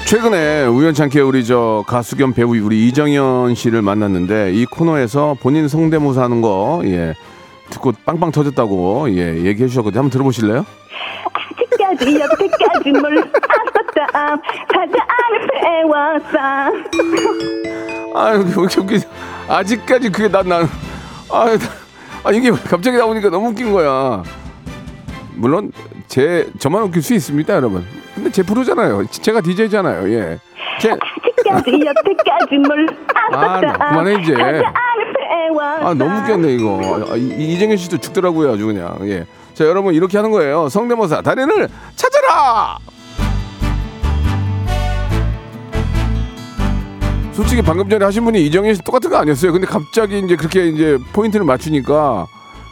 최근에 0.09 0.65
우연찮게 0.65 1.21
우리 1.21 1.45
저 1.45 1.85
가수 1.87 2.17
겸 2.17 2.33
배우 2.33 2.57
우리 2.65 2.89
이정현 2.89 3.55
씨를 3.55 3.83
만났는데 3.83 4.55
이 4.55 4.65
코너에서 4.65 5.37
본인 5.39 5.69
성대모사 5.69 6.23
하는 6.23 6.41
거 6.41 6.81
예. 6.85 7.13
듣고 7.69 7.93
빵빵 8.07 8.33
터졌다고 8.33 9.11
예, 9.11 9.45
얘기해 9.45 9.69
주셨거든요. 9.69 9.99
한번 10.01 10.11
들어보실래요? 10.11 10.65
아직까지 11.35 12.21
여태까지 12.21 12.91
몰랐었다 12.91 14.41
안을 15.19 15.47
배웠어 15.61 16.39
아유, 18.15 18.47
여기, 18.57 18.81
여기, 18.81 19.01
아직까지 19.47 20.09
그게 20.09 20.29
난, 20.29 20.49
난, 20.49 20.67
아, 21.31 21.59
아, 22.25 22.33
이게 22.33 22.51
갑자기 22.51 22.97
나오니까 22.97 23.29
너무 23.29 23.49
웃긴 23.51 23.73
거야. 23.75 24.23
물론, 25.39 25.71
제, 26.09 26.49
저만 26.59 26.83
웃길 26.85 27.01
수 27.01 27.15
있습니다, 27.15 27.55
여러분. 27.55 27.85
근데 28.15 28.31
제 28.31 28.43
프로잖아요. 28.43 29.07
제가 29.07 29.41
DJ잖아요, 29.41 30.11
예. 30.13 30.39
제, 30.81 30.91
여태까지 30.91 31.71
아, 33.33 33.37
나 33.37 33.59
몰랐었다 33.59 33.89
그만해, 33.91 34.23
이제. 34.23 34.35
아, 35.61 35.95
너무 35.95 36.19
웃겼네, 36.19 36.55
이거. 36.55 37.07
아, 37.11 37.17
이, 37.17 37.55
이정현 37.55 37.77
씨도 37.77 37.99
죽더라고요, 37.99 38.53
아주 38.53 38.67
그냥. 38.67 38.99
예. 39.03 39.27
자, 39.55 39.65
여러분, 39.65 39.95
이렇게 39.95 40.19
하는 40.19 40.31
거예요. 40.33 40.69
성대모사, 40.69 41.23
달인을 41.23 41.69
찾아라! 41.95 42.79
솔직히 47.33 47.63
방금 47.63 47.89
전에 47.89 48.05
하신 48.05 48.25
분이 48.25 48.45
이정현 48.47 48.75
씨 48.75 48.83
똑같은 48.83 49.09
거 49.09 49.17
아니었어요. 49.19 49.53
근데 49.53 49.65
갑자기 49.69 50.19
이제 50.19 50.35
그렇게 50.35 50.67
이제 50.67 50.99
포인트를 51.13 51.47
맞추니까 51.47 52.27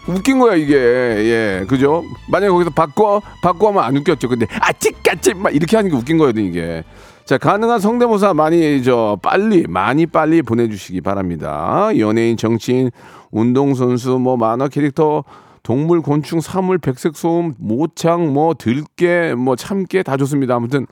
웃긴 0.09 0.39
거야, 0.39 0.55
이게. 0.55 0.75
예, 0.77 1.65
그죠? 1.69 2.05
만약에 2.31 2.51
거기서 2.51 2.71
바꿔, 2.71 3.21
바꿔 3.43 3.69
하면 3.69 3.83
안 3.83 3.97
웃겼죠. 3.97 4.29
근데 4.29 4.47
아직까지 4.61 5.35
막 5.35 5.55
이렇게 5.55 5.77
하는 5.77 5.91
게 5.91 5.97
웃긴 5.97 6.19
거거든, 6.19 6.45
이게. 6.45 6.85
자, 7.25 7.39
가능한 7.39 7.81
성대모사 7.81 8.35
많이, 8.35 8.83
저, 8.85 9.19
빨리, 9.21 9.65
많이 9.69 10.07
빨리 10.07 10.43
보내주시기 10.43 11.01
바랍니다. 11.01 11.89
연예인, 11.99 12.37
정치인, 12.37 12.91
운동선수, 13.33 14.19
뭐, 14.21 14.37
만화 14.37 14.69
캐릭터, 14.69 15.25
동물, 15.65 16.03
곤충, 16.03 16.41
사물, 16.41 16.79
백색 16.79 17.17
소음, 17.17 17.55
모창, 17.59 18.33
뭐, 18.33 18.55
들깨, 18.55 19.35
뭐, 19.35 19.57
참깨 19.57 20.05
다 20.05 20.17
좋습니다. 20.17 20.55
아무튼, 20.55 20.87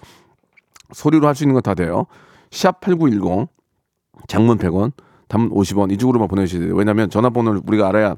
소리로 0.93 1.29
할 1.29 1.37
수 1.37 1.45
있는 1.45 1.55
거다 1.55 1.75
돼요. 1.75 2.07
샵 2.51 2.81
8910, 2.81 3.47
장문 4.27 4.59
100원, 4.59 4.91
단문 5.29 5.51
50원, 5.51 5.93
이쪽으로만 5.93 6.27
보내주셔야 6.27 6.67
돼요. 6.67 6.75
왜냐면 6.75 7.11
전화번호를 7.11 7.61
우리가 7.65 7.89
알아야 7.89 8.17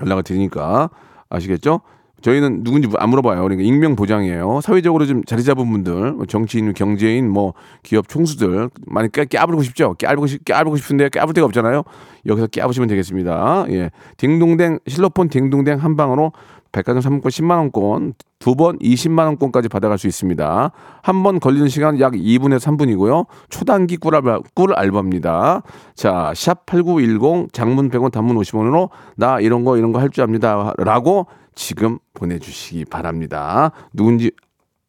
연락을 0.00 0.22
드리니까 0.22 0.90
아시겠죠? 1.28 1.80
저희는 2.22 2.62
누군지 2.62 2.88
안 2.98 3.10
물어봐요. 3.10 3.42
그러니까 3.42 3.66
익명 3.66 3.96
보장이에요. 3.96 4.60
사회적으로 4.62 5.06
좀 5.06 5.24
자리 5.24 5.42
잡은 5.42 5.68
분들, 5.70 6.12
뭐 6.12 6.26
정치인, 6.26 6.72
경제인, 6.72 7.28
뭐 7.28 7.52
기업 7.82 8.08
총수들 8.08 8.70
많이 8.86 9.10
깨, 9.10 9.24
깨부고 9.24 9.62
싶죠? 9.64 9.94
깨부고 9.94 10.28
싶, 10.28 10.44
깨부고 10.44 10.76
싶은데 10.76 11.08
깨볼 11.08 11.34
데가 11.34 11.44
없잖아요. 11.46 11.82
여기서 12.26 12.46
깨부시면 12.46 12.88
되겠습니다. 12.88 13.66
예, 13.70 13.90
딩동댕 14.16 14.78
실로폰 14.86 15.28
딩동댕 15.28 15.78
한 15.78 15.96
방으로 15.96 16.32
백화점 16.72 17.00
상품권 17.02 17.30
10만 17.30 17.58
원권, 17.58 18.14
두 18.38 18.54
번 18.54 18.78
20만 18.78 19.26
원권까지 19.26 19.68
받아갈 19.68 19.98
수 19.98 20.06
있습니다. 20.08 20.72
한 21.02 21.22
번 21.22 21.38
걸리는 21.38 21.68
시간 21.68 22.00
약 22.00 22.12
2분에서 22.14 22.58
3분이고요. 22.76 23.26
초단기 23.50 23.96
꿀알바, 23.98 24.40
꿀알바입니다. 24.54 25.62
자, 25.94 26.32
샵 26.34 26.66
8910 26.66 27.52
장문 27.52 27.90
100원 27.90 28.10
단문 28.10 28.36
50원으로 28.36 28.88
나 29.16 29.38
이런 29.40 29.64
거 29.64 29.76
이런 29.76 29.92
거 29.92 30.00
할 30.00 30.10
줄 30.10 30.24
압니다. 30.24 30.72
라고 30.78 31.26
지금 31.54 31.98
보내주시기 32.14 32.86
바랍니다. 32.86 33.70
누군지 33.92 34.32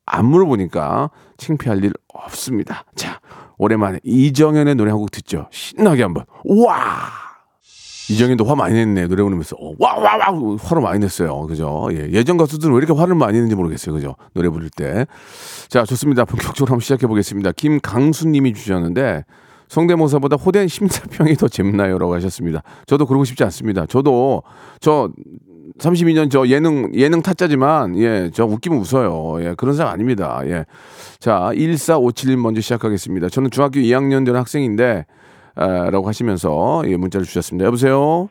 안 0.05 0.25
물어보니까 0.25 1.11
창피할 1.37 1.83
일 1.83 1.93
없습니다. 2.13 2.85
자, 2.95 3.19
오랜만에 3.57 3.99
이정현의 4.03 4.75
노래 4.75 4.89
한 4.91 4.99
곡 4.99 5.11
듣죠. 5.11 5.47
신나게 5.51 6.03
한번. 6.03 6.25
우와! 6.43 7.22
이정현도 8.09 8.43
화 8.45 8.55
많이 8.55 8.73
냈네. 8.75 9.07
노래 9.07 9.23
부르면서. 9.23 9.55
어, 9.59 9.73
와와 9.79 10.17
와. 10.17 10.57
화를 10.61 10.81
많이 10.81 10.99
냈어요. 10.99 11.47
그죠? 11.47 11.87
예, 11.91 12.09
예전 12.11 12.37
가수들은 12.37 12.73
왜 12.73 12.77
이렇게 12.79 12.93
화를 12.93 13.15
많이 13.15 13.33
내는지 13.33 13.55
모르겠어요. 13.55 13.95
그죠? 13.95 14.15
노래 14.33 14.49
부를 14.49 14.69
때 14.69 15.05
자 15.69 15.83
좋습니다. 15.85 16.25
본격적으로 16.25 16.71
한번 16.73 16.81
시작해 16.81 17.07
보겠습니다. 17.07 17.51
김강수님이 17.53 18.53
주셨는데 18.53 19.23
성대모사보다 19.69 20.35
호된 20.35 20.67
심사평이 20.67 21.35
더 21.35 21.47
재밌나요라고 21.47 22.13
하셨습니다. 22.15 22.61
저도 22.85 23.05
그러고 23.07 23.23
싶지 23.25 23.43
않습니다. 23.45 23.85
저도 23.87 24.43
저 24.81 25.09
32년 25.79 26.29
저 26.29 26.45
예능 26.47 26.91
예능 26.93 27.23
타짜지만 27.23 27.97
예 27.97 28.29
저 28.33 28.45
웃기면 28.45 28.79
웃어요. 28.79 29.43
예 29.43 29.55
그런 29.57 29.73
사람 29.75 29.93
아닙니다. 29.93 30.41
예자 30.45 31.49
1457님 31.55 32.35
먼저 32.35 32.61
시작하겠습니다. 32.61 33.29
저는 33.29 33.49
중학교 33.49 33.79
2학년 33.79 34.25
된 34.25 34.35
학생인데 34.35 35.05
아, 35.07 35.13
라고 35.55 36.07
하시면서 36.07 36.83
예, 36.87 36.97
문자를 36.97 37.25
주셨습니다. 37.25 37.65
여보세요? 37.67 38.29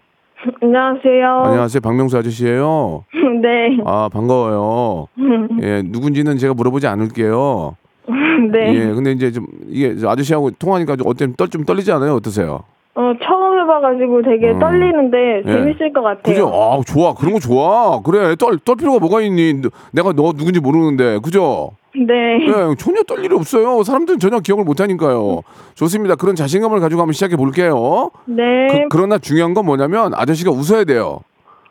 안녕하세요 0.61 1.43
안녕하세요. 1.45 1.81
박명수 1.81 2.19
아저씨예요. 2.19 3.05
네 3.43 3.79
아, 3.85 4.09
반가워요. 4.13 5.07
예, 5.63 5.83
누군지는 5.85 6.37
제가 6.39 6.55
물어보지 6.55 6.87
않을게요. 6.89 7.77
네. 8.53 8.75
예, 8.75 8.93
근데 8.93 9.13
이제 9.13 9.31
좀 9.31 9.47
이게 9.69 9.97
저 9.97 10.09
아저씨하고 10.09 10.51
통화하니까 10.53 10.97
좀 10.97 11.07
어때 11.07 11.29
떨좀 11.37 11.65
떨리지 11.65 11.93
않아요? 11.93 12.15
어떠세요? 12.15 12.65
어, 12.95 13.13
처음 13.23 13.59
해봐가지고 13.61 14.23
되게 14.23 14.51
음. 14.51 14.59
떨리는데 14.59 15.43
예. 15.47 15.51
재밌을 15.51 15.93
것 15.95 16.03
같아요. 16.03 16.21
그죠? 16.23 16.49
아, 16.53 16.81
좋아. 16.87 17.15
그런 17.15 17.33
거 17.33 17.39
좋아. 17.41 18.01
그래. 18.03 18.37
떨, 18.37 18.59
떨 18.59 18.77
필요가 18.77 18.99
뭐가 18.99 19.23
있니? 19.23 19.63
너- 19.63 19.71
내가 19.93 20.13
너 20.13 20.33
누군지 20.33 20.61
모르는데. 20.61 21.19
그죠? 21.21 21.71
네. 21.95 22.47
예, 22.47 22.75
전혀 22.77 23.03
떨 23.03 23.25
일이 23.25 23.35
없어요. 23.35 23.83
사람들은 23.83 24.19
전혀 24.19 24.41
기억을 24.41 24.65
못 24.65 24.81
하니까요. 24.81 25.41
좋습니다. 25.75 26.17
그런 26.17 26.35
자신감을 26.35 26.81
가지고 26.81 27.01
한번 27.03 27.13
시작해 27.13 27.37
볼게요. 27.37 28.11
네. 28.27 28.87
그, 28.91 28.97
러나 28.97 29.19
중요한 29.19 29.55
건 29.55 29.65
뭐냐면 29.67 30.13
아저씨가 30.15 30.51
웃어야 30.51 30.85
돼요. 30.85 31.21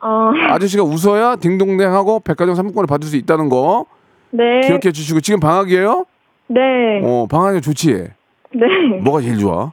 어, 0.00 0.30
아저씨가 0.50 0.82
웃어야 0.82 1.36
딩동댕하고 1.36 2.20
백화점 2.20 2.56
상품권을 2.56 2.86
받을 2.88 3.06
수 3.08 3.16
있다는 3.16 3.48
거 3.48 3.86
네. 4.30 4.60
기억해 4.66 4.90
주시고 4.92 5.20
지금 5.20 5.38
방학이에요? 5.38 6.04
네. 6.48 6.60
어, 7.04 7.26
방학이 7.30 7.60
좋지. 7.60 8.08
네. 8.54 8.66
뭐가 9.02 9.20
제일 9.20 9.38
좋아? 9.38 9.72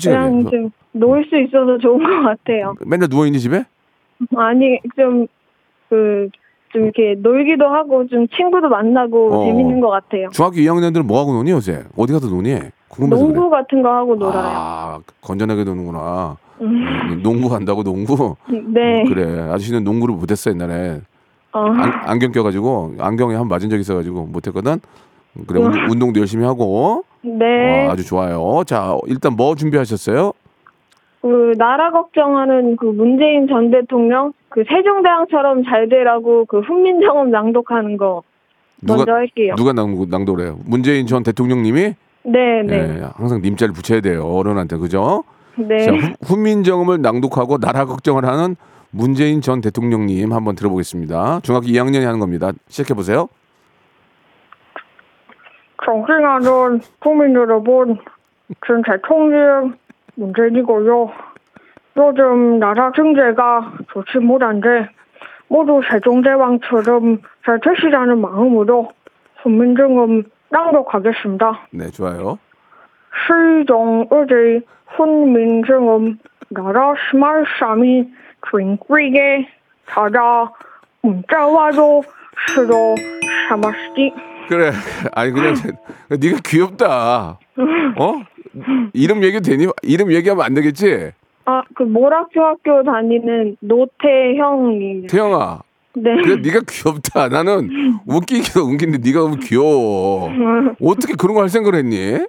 솔직하게. 0.00 0.28
그냥 0.28 0.50
좀 0.50 0.70
놀 0.96 1.24
수 1.28 1.36
있어서 1.40 1.76
좋은 1.78 1.98
것 1.98 2.22
같아요. 2.28 2.74
맨날 2.86 3.08
누워 3.08 3.26
있니 3.26 3.40
집에? 3.40 3.64
아니, 4.36 4.78
좀, 4.96 5.26
그, 5.88 6.28
좀 6.72 6.84
이렇게 6.84 7.16
놀기도 7.18 7.66
하고 7.66 8.06
좀 8.06 8.28
친구도 8.28 8.68
만나고 8.68 9.34
어. 9.34 9.44
재밌는 9.46 9.80
것 9.80 9.90
같아요. 9.90 10.28
중학교 10.30 10.56
2학년들은 10.56 11.02
뭐 11.04 11.20
하고 11.20 11.32
노니 11.32 11.50
요새? 11.50 11.82
어디 11.96 12.12
가서 12.12 12.28
노니? 12.28 12.56
궁금해서 12.88 13.24
농구 13.24 13.50
그래. 13.50 13.60
같은 13.62 13.82
거 13.82 13.88
하고 13.92 14.14
놀아요. 14.14 14.42
아, 14.56 14.98
건전하게 15.20 15.64
노는구나. 15.64 16.36
음, 16.60 17.20
농구 17.24 17.48
간다고 17.48 17.82
농구? 17.82 18.36
네. 18.48 19.02
그래. 19.08 19.40
아저씨는 19.50 19.82
농구를 19.82 20.14
못했어 20.14 20.52
옛날에. 20.52 21.00
어, 21.52 21.60
안, 21.66 21.92
안경 22.04 22.30
껴가지고 22.30 22.94
안경에 23.00 23.34
한번 23.34 23.48
맞은 23.48 23.68
적 23.68 23.78
있어가지고 23.78 24.26
못했거든. 24.26 24.78
그래 25.46 25.60
우와. 25.60 25.68
운- 25.70 25.90
운동도 25.90 26.20
열심히 26.20 26.44
하고 26.44 27.04
네. 27.22 27.86
어, 27.86 27.90
아주 27.90 28.04
좋아요. 28.06 28.62
자 28.66 28.96
일단 29.06 29.34
뭐 29.36 29.54
준비하셨어요? 29.54 30.32
그 31.22 31.54
나라 31.56 31.90
걱정하는 31.90 32.76
그 32.76 32.84
문재인 32.86 33.48
전 33.48 33.70
대통령 33.70 34.32
그 34.50 34.62
세종대왕처럼 34.68 35.64
잘 35.64 35.88
되라고 35.88 36.44
그 36.44 36.60
훈민정음 36.60 37.30
낭독하는 37.30 37.96
거 37.96 38.22
먼저 38.80 39.12
할게요. 39.12 39.54
누가 39.56 39.72
낭독, 39.72 40.08
낭독을 40.10 40.44
해요? 40.44 40.58
문재인 40.66 41.06
전 41.06 41.22
대통령님이 41.22 41.94
네, 42.26 42.62
네, 42.66 42.74
예, 43.00 43.02
항상 43.14 43.40
님자를 43.42 43.72
붙여야 43.74 44.00
돼요 44.00 44.24
어른한테 44.26 44.76
그죠? 44.76 45.24
네. 45.56 45.78
자 45.86 45.92
후- 45.92 46.14
훈민정음을 46.22 47.00
낭독하고 47.00 47.58
나라 47.58 47.86
걱정을 47.86 48.24
하는 48.26 48.56
문재인 48.90 49.40
전 49.40 49.60
대통령님 49.62 50.32
한번 50.32 50.54
들어보겠습니다. 50.54 51.40
중학교 51.42 51.66
2학년이 51.66 52.02
하는 52.04 52.20
겁니다. 52.20 52.52
시작해 52.68 52.92
보세요. 52.94 53.28
존경하는 55.84 56.80
국민 56.98 57.34
여러분, 57.34 57.98
전 58.66 58.82
대통령 58.82 59.74
문재인이고요. 60.16 61.12
요즘 61.96 62.58
나라 62.58 62.90
경제가 62.90 63.72
좋지 63.92 64.18
못한데 64.18 64.88
모두 65.48 65.80
세종대왕처럼 65.88 67.18
잘 67.44 67.60
되시라는 67.60 68.20
마음으로 68.20 68.90
훈민정음 69.42 70.24
낭독하겠습니다. 70.50 71.66
네 71.70 71.90
좋아요. 71.90 72.38
시종의제 73.26 74.62
훈민정음 74.96 76.18
나라 76.48 76.94
13이 76.94 78.10
중국에 78.50 79.48
찾아 79.86 80.50
문자와도 81.02 82.02
시로 82.48 82.94
삼았으니 83.48 84.33
그래. 84.48 84.72
아니 85.12 85.32
그냥 85.32 85.54
네가 86.10 86.38
귀엽다. 86.44 87.38
어? 87.96 88.14
이름 88.92 89.22
얘기 89.24 89.40
되니? 89.40 89.66
이름 89.82 90.12
얘기하면 90.12 90.44
안 90.44 90.54
되겠지? 90.54 91.12
아, 91.46 91.62
그 91.74 91.82
모락중학교 91.82 92.82
다니는 92.84 93.56
노태형입니다. 93.60 95.08
태영아. 95.08 95.60
네. 95.96 96.10
그래 96.22 96.36
네가 96.42 96.60
귀엽다. 96.68 97.28
나는 97.28 97.68
웃기기도 98.06 98.62
웃긴데 98.62 98.98
네가 98.98 99.20
너무 99.20 99.36
귀여워. 99.36 100.30
어떻게 100.82 101.14
그런 101.14 101.34
거 101.34 101.42
할 101.42 101.48
생각을 101.48 101.78
했니? 101.78 102.26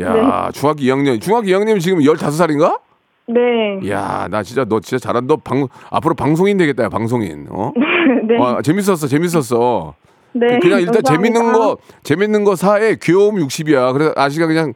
야, 0.00 0.50
중학교 0.52 0.80
2학년. 0.82 1.20
중학교 1.20 1.46
2학년이면 1.48 1.80
지금 1.80 1.98
15살인가? 2.00 2.80
네. 3.28 3.90
야, 3.90 4.26
나 4.30 4.42
진짜 4.42 4.64
너 4.64 4.80
진짜 4.80 4.98
잘한다. 5.06 5.26
너 5.34 5.36
방, 5.42 5.66
앞으로 5.90 6.14
방송인 6.14 6.56
되겠다. 6.56 6.84
야, 6.84 6.88
방송인. 6.88 7.46
어? 7.50 7.72
네. 8.26 8.38
와, 8.38 8.62
재밌었어. 8.62 9.06
재밌었어. 9.06 9.94
네. 10.32 10.58
그냥 10.60 10.80
일단 10.80 11.02
감사합니다. 11.02 11.10
재밌는 11.40 11.52
거 11.52 11.76
재밌는 12.02 12.44
거 12.44 12.56
사에 12.56 12.96
귀여움 13.02 13.36
60이야. 13.36 13.92
그래서 13.92 14.12
아시가 14.16 14.46
그냥 14.46 14.72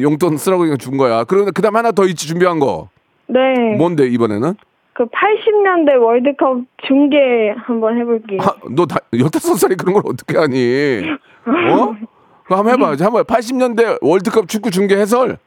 용돈 0.00 0.36
쓰라고 0.36 0.62
그냥 0.62 0.78
준 0.78 0.96
거야. 0.96 1.24
그러면 1.24 1.52
그다음 1.52 1.76
하나 1.76 1.92
더 1.92 2.04
있지 2.06 2.26
준비한 2.28 2.58
거. 2.58 2.88
네. 3.26 3.74
뭔데 3.76 4.06
이번에는? 4.06 4.54
그 4.94 5.06
80년대 5.06 6.00
월드컵 6.00 6.58
중계 6.86 7.16
한번 7.56 7.98
해볼게요. 7.98 8.40
아, 8.42 8.54
너 8.70 8.84
다, 8.84 8.96
15살이 9.14 9.78
그런 9.78 9.94
걸 9.94 10.02
어떻게 10.06 10.36
하니? 10.36 11.02
어? 11.46 11.96
그거 12.42 12.56
한번 12.56 12.74
해봐. 12.74 12.96
자, 12.96 13.06
한번 13.06 13.24
80년대 13.24 13.98
월드컵 14.02 14.48
축구 14.48 14.70
중계 14.70 14.96
해설 14.98 15.38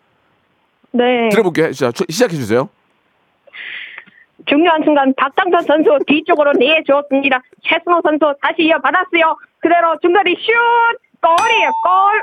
네. 0.91 1.29
들어볼게. 1.29 1.71
자, 1.73 1.91
초- 1.91 2.05
시작해 2.09 2.35
주세요. 2.35 2.69
중요한 4.47 4.83
순간 4.83 5.13
박장선 5.17 5.63
선수 5.63 5.97
뒤쪽으로 6.07 6.51
내줬습니다. 6.53 7.41
최승호 7.63 8.01
선수 8.03 8.33
다시 8.41 8.63
이어받았어요. 8.63 9.35
그대로 9.59 9.95
중거리 10.01 10.35
슛! 10.35 10.99
골이에요, 11.21 11.71
골! 11.83 12.21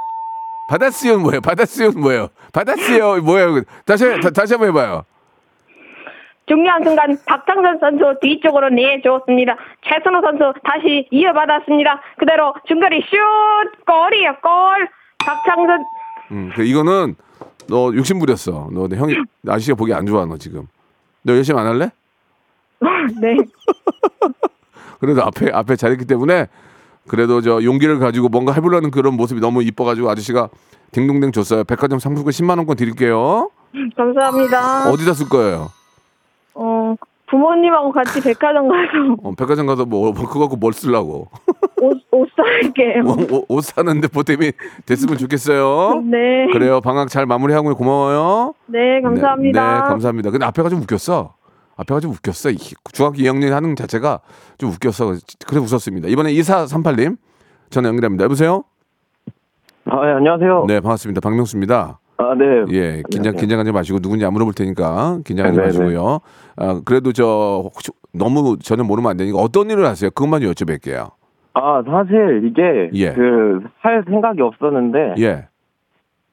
바다스요 0.68 1.18
뭐예요? 1.18 1.40
바다스요 1.40 1.90
뭐예요? 1.92 2.28
바다스요 2.52 3.20
뭐예요? 3.22 3.62
다시 3.84 4.04
다, 4.20 4.30
다시 4.30 4.54
한번 4.54 4.68
해봐요. 4.70 5.04
중요한 6.46 6.82
순간 6.84 7.16
박장선 7.26 7.78
선수 7.80 8.14
뒤쪽으로 8.20 8.68
내줬습니다. 8.70 9.56
최승호 9.82 10.20
선수 10.20 10.52
다시 10.64 11.08
이어받았습니다. 11.10 12.00
그대로 12.18 12.54
중거리 12.68 13.02
슛! 13.02 13.84
골이에요, 13.86 14.36
골! 14.42 14.88
박장선 15.24 15.84
음, 16.30 16.52
그 16.54 16.62
이거는 16.62 17.16
너 17.68 17.92
욕심 17.94 18.18
부렸어. 18.18 18.68
너내 18.72 18.96
형이 18.96 19.14
아저씨가 19.48 19.76
보기 19.76 19.92
안 19.92 20.06
좋아 20.06 20.24
너 20.24 20.36
지금. 20.36 20.66
너 21.22 21.34
열심히 21.34 21.60
안 21.60 21.66
할래? 21.66 21.90
네. 23.20 23.36
그래도 25.00 25.22
앞에 25.24 25.50
앞에 25.52 25.76
잘했기 25.76 26.04
때문에 26.04 26.46
그래도 27.08 27.40
저 27.40 27.62
용기를 27.62 27.98
가지고 27.98 28.28
뭔가 28.28 28.52
해보려는 28.52 28.90
그런 28.90 29.14
모습이 29.14 29.40
너무 29.40 29.62
이뻐가지고 29.62 30.08
아저씨가 30.10 30.48
딩동댕 30.92 31.32
줬어요. 31.32 31.64
백화점 31.64 31.98
상품권 31.98 32.30
10만 32.30 32.56
원권 32.58 32.76
드릴게요. 32.76 33.50
감사합니다. 33.96 34.90
어디다 34.90 35.14
쓸 35.14 35.28
거예요? 35.28 35.70
어, 36.54 36.94
부모님하고 37.28 37.90
같이 37.92 38.20
백화점 38.20 38.68
가서 38.68 39.16
어, 39.24 39.32
백화점 39.36 39.66
가서 39.66 39.84
뭐, 39.86 40.12
뭐 40.12 40.26
그거 40.26 40.40
갖고 40.40 40.56
뭘 40.56 40.72
쓰려고? 40.74 41.28
옷, 41.80 41.98
옷 42.12 42.28
살게요. 42.36 43.02
옷, 43.06 43.32
옷- 43.32 43.44
옷 43.48 43.64
사는데 43.64 44.06
보탬이 44.08 44.52
됐으면 44.86 45.16
좋겠어요. 45.16 46.02
네. 46.04 46.46
그래요. 46.52 46.80
방학 46.82 47.08
잘 47.08 47.24
마무리하고 47.26 47.74
고마워요. 47.74 48.52
네, 48.66 49.00
감사합니다. 49.00 49.66
네, 49.66 49.74
네, 49.74 49.80
감사합니다. 49.88 50.30
근데 50.30 50.44
앞에가 50.46 50.68
좀 50.68 50.80
웃겼어. 50.82 51.34
앞에가 51.76 52.00
좀 52.00 52.10
웃겼어. 52.12 52.50
이 52.50 52.56
중학교 52.92 53.16
2학년 53.18 53.50
하는 53.50 53.74
자체가 53.76 54.20
좀 54.58 54.70
웃겼어. 54.70 55.14
그래 55.46 55.60
웃었습니다. 55.60 56.08
이번에 56.08 56.32
2438님 56.32 57.16
전화 57.70 57.88
연결합니다. 57.88 58.24
여보세요? 58.24 58.64
아, 59.86 60.06
예, 60.08 60.12
안녕하세요. 60.12 60.64
네, 60.68 60.80
반갑습니다. 60.80 61.20
박명수입니다. 61.20 61.98
아, 62.18 62.34
네. 62.34 62.44
예, 62.72 63.02
긴장 63.10 63.34
긴장하지 63.34 63.72
마시고 63.72 63.98
누군지 63.98 64.24
안 64.24 64.32
물어볼 64.34 64.54
테니까 64.54 65.18
긴장하지 65.24 65.56
네, 65.56 65.62
네, 65.62 65.66
마시고요. 65.68 66.20
아, 66.56 66.80
그래도 66.84 67.12
저 67.12 67.62
혹시 67.64 67.90
너무 68.12 68.58
전혀 68.58 68.84
모르면 68.84 69.10
안 69.10 69.16
되니까 69.16 69.38
어떤 69.38 69.70
일을 69.70 69.86
하세요? 69.86 70.10
그것만 70.10 70.42
여쭤볼게요. 70.42 71.10
아, 71.54 71.82
사실 71.84 72.42
이게 72.44 72.90
예. 72.94 73.12
그 73.12 73.60
할 73.80 74.04
생각이 74.06 74.40
없었는데 74.40 75.14
예, 75.18 75.48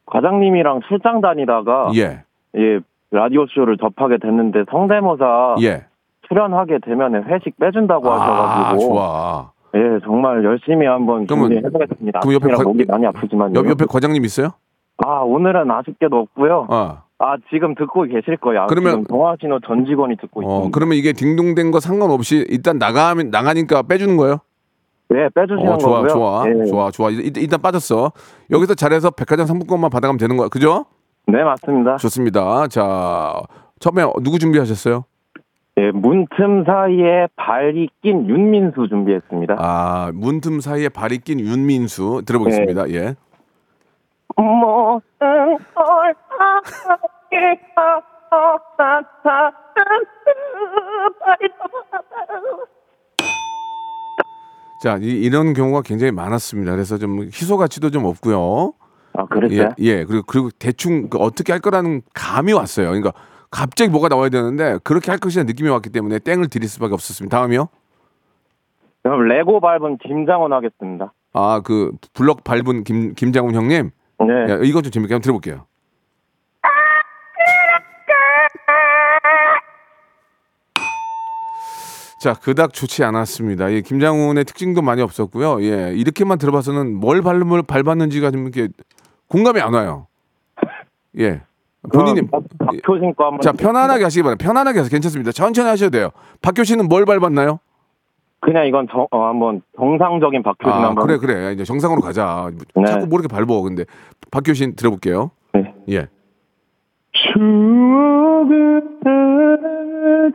과장님이랑 0.06 0.82
출장 0.88 1.22
다니다가 1.22 1.92
예, 1.96 2.24
예, 2.56 2.80
라디오 3.12 3.46
쇼를 3.48 3.78
접하게 3.78 4.18
됐는데 4.18 4.66
성대모사 4.70 5.56
예. 5.62 5.86
출연하게 6.28 6.80
되면 6.86 7.24
회식 7.24 7.58
빼준다고 7.58 8.12
아, 8.12 8.20
하셔가지고 8.22 8.94
좋아. 8.94 9.52
예, 9.76 9.80
정말 10.04 10.44
열심히 10.44 10.86
한번 10.86 11.26
준비해보겠습니다. 11.28 12.20
그럼 12.20 12.34
옆에 12.36 12.50
과- 12.54 12.64
목이 12.64 12.86
많이 12.86 13.06
아프지만요. 13.08 13.58
옆, 13.60 13.68
옆에 13.68 13.86
과장님 13.90 14.24
있어요? 14.26 14.50
아, 15.06 15.20
오늘은 15.22 15.70
아쉽게도 15.72 16.16
없고요. 16.18 16.68
아, 16.70 17.04
아, 17.20 17.36
지금 17.52 17.74
듣고 17.76 18.04
계실. 18.04 18.38
아, 18.58 18.68
그러면- 18.68 19.04
동아신호 19.06 19.60
전 19.66 19.86
직원이 19.86 20.16
듣고 20.18 20.42
어, 20.42 20.44
있습니다. 20.44 20.70
그러면 20.76 20.98
이게 20.98 21.14
딩동댕 21.14 21.72
거 21.72 21.80
상관없이 21.80 22.46
일단 22.50 22.78
나가면 22.78 23.30
나가니까 23.32 23.84
빼주는 23.84 24.16
거예요? 24.18 24.38
네, 25.10 25.28
빼주시는 25.34 25.72
어, 25.74 25.78
좋아, 25.78 25.92
거고요. 26.02 26.08
좋아, 26.10 26.44
예. 26.48 26.66
좋아, 26.66 26.92
좋아. 26.92 27.10
일- 27.10 27.36
일단 27.38 27.60
빠졌어. 27.62 28.12
여기서 28.52 28.76
잘해서 28.76 29.10
백화점 29.10 29.48
상품권만 29.48 29.90
받아가면 29.90 30.18
되는 30.20 30.38
거야, 30.38 30.48
그죠? 30.50 30.86
네, 31.32 31.44
맞습니다. 31.44 31.98
좋습니다. 31.98 32.68
자, 32.68 33.42
처음에 33.80 34.04
누구 34.24 34.40
준비하셨어요? 34.40 35.06
예, 35.78 35.92
문틈 35.92 36.66
사이에 36.66 37.28
발이 37.36 37.90
낀 38.02 38.28
윤민수 38.28 38.88
준비했습니다. 38.90 39.56
아, 39.60 40.12
문틈 40.14 40.60
사이에 40.60 40.90
발이 40.90 41.20
낀 41.20 41.40
윤민수 41.40 42.24
들어보겠습니다. 42.26 42.90
예. 42.90 43.16
모든 44.36 45.58
걸 45.74 46.16
함께 46.30 47.62
하다 47.76 49.02
자, 54.82 54.98
이, 55.02 55.08
이런 55.08 55.54
경우가 55.54 55.82
굉장히 55.82 56.12
많았습니다. 56.12 56.72
그래서 56.72 56.98
좀 56.98 57.24
희소 57.24 57.58
가치도 57.58 57.90
좀 57.90 58.06
없고요. 58.06 58.74
아 59.20 59.24
예, 59.24 59.28
그랬어요? 59.30 59.70
예. 59.80 60.06
그리고 60.06 60.24
그리고 60.26 60.50
대충 60.58 61.10
그 61.10 61.18
어떻게 61.18 61.52
할 61.52 61.60
거라는 61.60 62.02
감이 62.14 62.54
왔어요. 62.54 62.88
그러니까 62.88 63.12
갑자기 63.52 63.90
뭐가 63.90 64.08
나와야 64.08 64.30
되는데 64.30 64.78
그렇게 64.84 65.12
할 65.12 65.20
것이라는 65.20 65.48
느낌이 65.48 65.70
왔기 65.70 65.90
때문에 65.90 66.20
땡을 66.20 66.48
드릴 66.48 66.70
수밖에 66.70 66.94
없었습니다. 66.94 67.38
다음이요. 67.38 67.68
그럼 69.04 69.28
레고 69.28 69.60
밟은 69.60 69.98
김장훈 69.98 70.54
하겠습니다. 70.54 71.14
아, 71.34 71.62
그 71.64 71.92
블럭 72.14 72.44
밟은 72.44 72.84
김 72.84 73.14
김장훈 73.14 73.56
형님. 73.56 73.92
네. 74.20 74.54
야, 74.54 74.60
이거 74.64 74.82
좀 74.82 74.92
재밌게 74.92 75.14
한번 75.14 75.22
들어볼게요. 75.22 75.66
자, 82.20 82.34
그닥 82.34 82.74
좋지 82.74 83.06
않았습니다. 83.06 83.70
이 83.70 83.82
김장훈의 83.82 84.44
특징도 84.44 84.82
많이 84.82 85.02
없었고요. 85.02 85.64
예, 85.64 85.94
이렇게만 85.96 86.38
들어봐서는 86.38 86.94
뭘 86.96 87.22
밟을 87.22 87.64
밟았는지가 87.64 88.32
좀 88.32 88.42
이렇게 88.42 88.68
공감이 89.30 89.60
안 89.62 89.74
와요. 89.74 90.08
예, 91.18 91.42
본인이 91.92 92.22
박- 92.28 92.44
박효신 92.60 93.16
거 93.16 93.26
한번 93.26 93.42
자 93.42 93.52
편안하게 93.52 94.04
하시기 94.04 94.22
바랍니다. 94.24 94.46
편안하게 94.46 94.80
해서 94.80 94.90
괜찮습니다. 94.90 95.32
천천히 95.32 95.70
하셔도 95.70 95.92
돼요. 95.92 96.10
박효 96.42 96.64
씨는 96.64 96.88
뭘 96.88 97.06
밟았나요? 97.06 97.60
그냥 98.42 98.66
이건 98.68 98.88
정, 98.92 99.06
어, 99.12 99.26
한번 99.28 99.62
정상적인 99.78 100.44
박효신 100.44 100.72
아, 100.72 100.88
한번 100.88 101.06
그래 101.08 101.18
그래 101.18 101.54
이제 101.54 101.64
정상으로 101.64 102.02
가자. 102.02 102.50
네. 102.76 102.86
자꾸 102.86 103.08
뭐 103.08 103.20
이렇게 103.20 103.34
밟어. 103.34 103.62
근데 103.62 103.86
박효 104.32 104.54
씨 104.54 104.76
들어볼게요. 104.76 105.32
네. 105.54 105.74
예. 105.90 106.08
추억을 107.12 108.84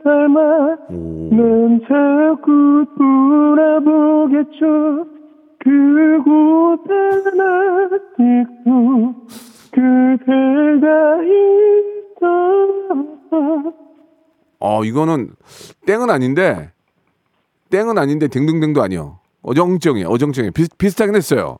닮아 0.04 0.76
오. 0.90 1.30
난 1.32 1.80
자꾸 1.82 2.84
돌아보겠죠 2.98 5.06
그곳엔 5.64 7.40
아직도 7.40 9.14
그대가 9.72 11.22
있어 11.24 12.24
어 14.60 14.84
이거는 14.84 15.30
땡은 15.86 16.10
아닌데 16.10 16.70
땡은 17.70 17.98
아닌데 17.98 18.28
딩동댕도 18.28 18.82
아니요. 18.82 19.18
어정쩡해 19.42 20.04
어정쩡해 20.04 20.50
비슷 20.50 20.78
비슷하긴 20.78 21.16
했어요. 21.16 21.58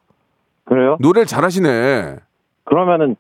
그래요? 0.65 0.97
노래를 1.01 1.27
잘하시네. 1.27 2.17
그러면은 2.65 3.17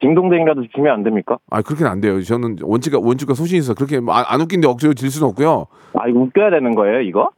딩동댕이라도 0.00 0.68
주면 0.74 0.92
안 0.92 1.02
됩니까? 1.02 1.38
아 1.50 1.62
그렇게는 1.62 1.90
안 1.90 2.00
돼요. 2.00 2.22
저는 2.22 2.58
원칙과 2.62 3.00
원칙과 3.00 3.34
소신이 3.34 3.58
있어. 3.58 3.74
그렇게 3.74 3.96
안, 3.96 4.08
안 4.08 4.40
웃긴데 4.40 4.68
억지로 4.68 4.94
질 4.94 5.10
수는 5.10 5.28
없고요. 5.30 5.66
아 5.94 6.06
이거 6.08 6.20
웃겨야 6.20 6.50
되는 6.50 6.74
거예요 6.74 7.00
이거? 7.00 7.30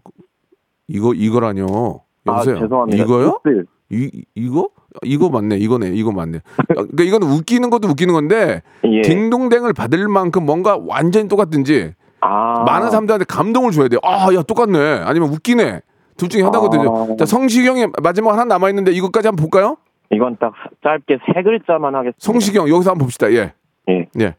이거 0.86 1.14
이거라뇨. 1.14 2.02
여보세요. 2.26 2.56
아 2.56 2.60
죄송합니다 2.60 3.02
이거요? 3.02 3.40
네. 3.44 3.62
이 3.90 4.24
이거 4.34 4.68
이거 5.02 5.28
맞네. 5.28 5.56
이거네. 5.56 5.90
이거 5.94 6.12
맞네. 6.12 6.38
아, 6.38 6.62
그러니까 6.74 7.02
이거는 7.02 7.28
웃기는 7.28 7.68
것도 7.70 7.88
웃기는 7.88 8.12
건데 8.14 8.62
예. 8.84 9.02
딩동댕을 9.02 9.72
받을 9.72 10.08
만큼 10.08 10.46
뭔가 10.46 10.78
완전히 10.86 11.28
똑같든지 11.28 11.94
아 12.20 12.62
많은 12.64 12.90
사람들한테 12.90 13.24
감동을 13.26 13.72
줘야 13.72 13.88
돼요. 13.88 14.00
아, 14.02 14.32
야 14.34 14.42
똑같네. 14.42 14.78
아니면 15.04 15.30
웃기네. 15.30 15.80
둘 16.16 16.28
중에 16.28 16.42
하나거든요. 16.42 16.94
아. 16.94 17.16
자, 17.18 17.24
성시경이 17.24 17.86
마지막 18.02 18.32
하나 18.32 18.44
남아 18.44 18.68
있는데 18.68 18.92
이것까지 18.92 19.28
한번 19.28 19.42
볼까요? 19.42 19.76
이건 20.12 20.36
딱 20.38 20.52
짧게 20.82 21.18
세 21.26 21.42
글자만 21.42 21.94
하겠습니다 21.94 22.18
성시경 22.18 22.68
여기서 22.68 22.90
한번 22.90 23.06
봅시다. 23.06 23.32
예. 23.32 23.54
예. 23.88 24.06
예. 24.20 24.36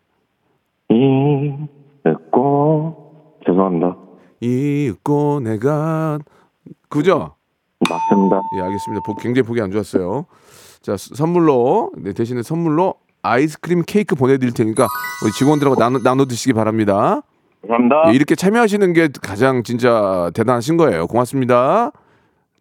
잊고 2.05 3.13
죄송합니다 3.45 3.95
잊고 4.41 5.39
내가 5.39 6.19
그죠? 6.89 7.35
맞습니다 7.89 8.41
예, 8.57 8.61
알겠습니다. 8.61 9.01
보- 9.05 9.15
굉장히 9.15 9.45
보기 9.47 9.61
안 9.61 9.71
좋았어요. 9.71 10.25
자, 10.81 10.97
스- 10.97 11.15
선물로 11.15 11.91
네, 11.97 12.13
대신에 12.13 12.43
선물로 12.43 12.95
아이스크림 13.23 13.83
케이크 13.85 14.15
보내드릴 14.15 14.53
테니까 14.53 14.87
우리 15.23 15.31
직원들하고 15.33 15.75
나눠, 15.77 15.99
나눠 16.03 16.25
드시기 16.25 16.53
바랍니다. 16.53 17.21
감사합니다 17.61 18.03
예, 18.09 18.15
이렇게 18.15 18.35
참여하시는 18.35 18.93
게 18.93 19.09
가장 19.21 19.63
진짜 19.63 20.31
대단하신 20.33 20.77
거예요. 20.77 21.05
고맙습니다. 21.07 21.91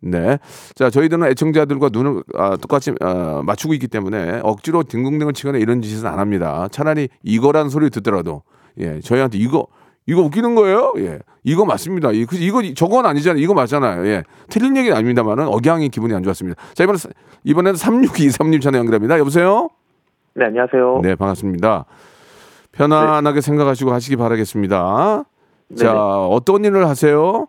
네. 0.03 0.39
자, 0.75 0.89
저희들은 0.91 1.25
애청자들과 1.31 1.91
눈을 1.93 2.23
아, 2.35 2.57
똑같이 2.57 2.93
아, 3.01 3.43
맞추고 3.45 3.75
있기 3.75 3.89
때문에 3.89 4.41
억지로 4.43 4.83
딩동댕을 4.83 5.33
치거나 5.35 5.59
이런 5.59 5.83
짓은 5.83 6.07
안 6.07 6.19
합니다. 6.19 6.69
차라리 6.71 7.09
이거라는 7.23 7.69
소리 7.71 7.91
듣더라도 7.91 8.43
예, 8.79 9.01
저희한테 9.01 9.37
이거 9.39 9.67
이거 10.11 10.23
웃기는 10.23 10.55
거예요? 10.57 10.93
예. 10.99 11.21
이거 11.45 11.65
맞습니다. 11.65 12.11
이- 12.11 12.25
그- 12.27 12.37
이거 12.37 12.61
저건 12.75 13.07
아니잖아요. 13.07 13.41
이거 13.43 13.55
맞잖아요. 13.55 14.05
예. 14.09 14.25
틀린 14.49 14.77
얘기는 14.77 14.95
아닙니다만은 14.97 15.47
억양이 15.47 15.89
기분이 15.89 16.13
안 16.15 16.23
좋았습니다. 16.25 16.61
자, 16.75 16.83
이번에 16.85 16.99
이번에는 17.45 17.79
3623님 17.79 18.61
전화 18.61 18.79
연결합니다. 18.79 19.19
여보세요? 19.21 19.69
네, 20.35 20.47
안녕하세요. 20.47 21.01
네, 21.03 21.15
반갑습니다. 21.15 21.85
편안하게 22.73 23.41
생각하시고 23.41 23.93
하시기 23.93 24.17
바라겠습니다. 24.17 25.25
자, 25.77 25.87
네네. 25.93 25.99
어떤 25.99 26.65
일을 26.65 26.89
하세요? 26.89 27.47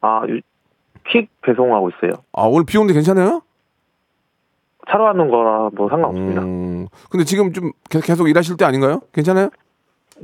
아, 0.00 0.22
유- 0.28 0.40
퀵 1.08 1.28
배송하고 1.42 1.90
있어요. 1.90 2.20
아, 2.32 2.42
오늘 2.42 2.64
비 2.66 2.76
오는데 2.76 2.94
괜찮아요? 2.94 3.42
차로 4.90 5.06
하는 5.06 5.30
거라 5.30 5.70
뭐 5.74 5.88
상관없습니다. 5.88 6.42
음, 6.42 6.88
근데 7.10 7.24
지금 7.24 7.52
좀 7.52 7.72
계- 7.90 8.00
계속 8.00 8.28
일하실 8.28 8.56
때 8.56 8.64
아닌가요? 8.64 9.00
괜찮아요? 9.12 9.50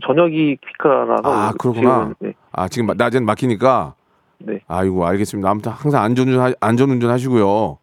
저녁이 0.03 0.57
퀵라서 0.83 1.17
아, 1.25 1.53
그렇구나. 1.59 2.01
지금, 2.05 2.15
네, 2.21 2.35
아, 2.53 2.69
지금 2.69 2.87
마- 2.87 2.95
낮엔 2.97 3.25
막히니까. 3.25 3.95
네, 4.39 4.61
아이고, 4.67 5.07
알겠습니다. 5.07 5.49
아무튼 5.49 5.73
항상 5.73 6.03
안전운전, 6.03 6.41
하- 6.43 6.53
안전운전 6.61 7.11
하시고요. 7.11 7.79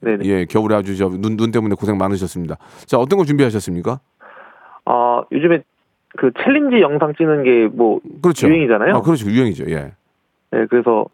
네, 0.00 0.16
네. 0.16 0.24
예, 0.26 0.44
겨울에 0.46 0.74
아주 0.74 0.96
저 0.96 1.08
눈, 1.08 1.36
눈 1.36 1.50
때문에 1.52 1.74
고생 1.76 1.96
많으셨습니다. 1.98 2.56
자, 2.86 2.98
어떤 2.98 3.18
거 3.18 3.24
준비하셨습니까? 3.24 4.00
아, 4.86 5.22
요즘에 5.30 5.62
그 6.16 6.30
challenge 6.44 6.80
영상 6.80 7.14
찍는 7.14 7.44
게 7.44 7.68
뭐 7.72 8.00
그렇죠. 8.20 8.48
유행이잖아요. 8.48 8.96
아, 8.96 9.00
그렇죠. 9.00 9.30
유행이죠. 9.30 9.70
예. 9.70 9.92
네, 10.50 10.66
그래서 10.68 11.06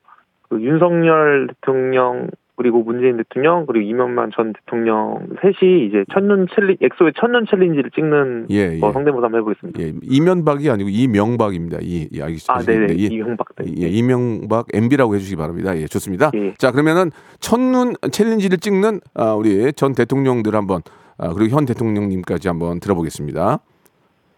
그 0.48 0.60
윤석열 0.62 1.48
대통령 1.48 2.30
그리고 2.58 2.82
문재인 2.82 3.16
대통령 3.16 3.66
그리고 3.66 3.88
이명박 3.88 4.32
전 4.34 4.52
대통령 4.52 5.28
셋이 5.40 5.86
이제 5.86 6.04
첫눈 6.12 6.48
challen- 6.52 6.76
엑소의 6.82 7.12
첫눈 7.16 7.46
challenge를 7.48 7.92
찍는 7.92 8.48
예, 8.50 8.74
예. 8.74 8.80
거 8.80 8.92
성대모사 8.92 9.26
한번 9.26 9.40
해보겠습니다. 9.40 9.80
예, 9.80 9.92
이면박이 10.02 10.68
아니고 10.68 10.90
이명박입니다. 10.90 11.78
이, 11.82 12.08
예, 12.12 12.22
알겠, 12.22 12.40
아, 12.48 12.58
네네. 12.58 12.98
예. 12.98 13.04
이형박. 13.14 13.46
네. 13.58 13.72
예, 13.78 13.86
이명박 13.86 14.66
MB라고 14.74 15.14
해주시기 15.14 15.36
바랍니다. 15.36 15.78
예, 15.78 15.86
좋습니다. 15.86 16.32
예. 16.34 16.54
자, 16.54 16.72
그러면은 16.72 17.12
첫눈 17.38 17.94
challenge를 18.10 18.58
찍는 18.58 19.02
아, 19.14 19.34
우리 19.34 19.72
전 19.74 19.94
대통령들 19.94 20.56
한번 20.56 20.82
아, 21.16 21.32
그리고 21.32 21.54
현 21.54 21.64
대통령님까지 21.64 22.48
한번 22.48 22.80
들어보겠습니다. 22.80 23.60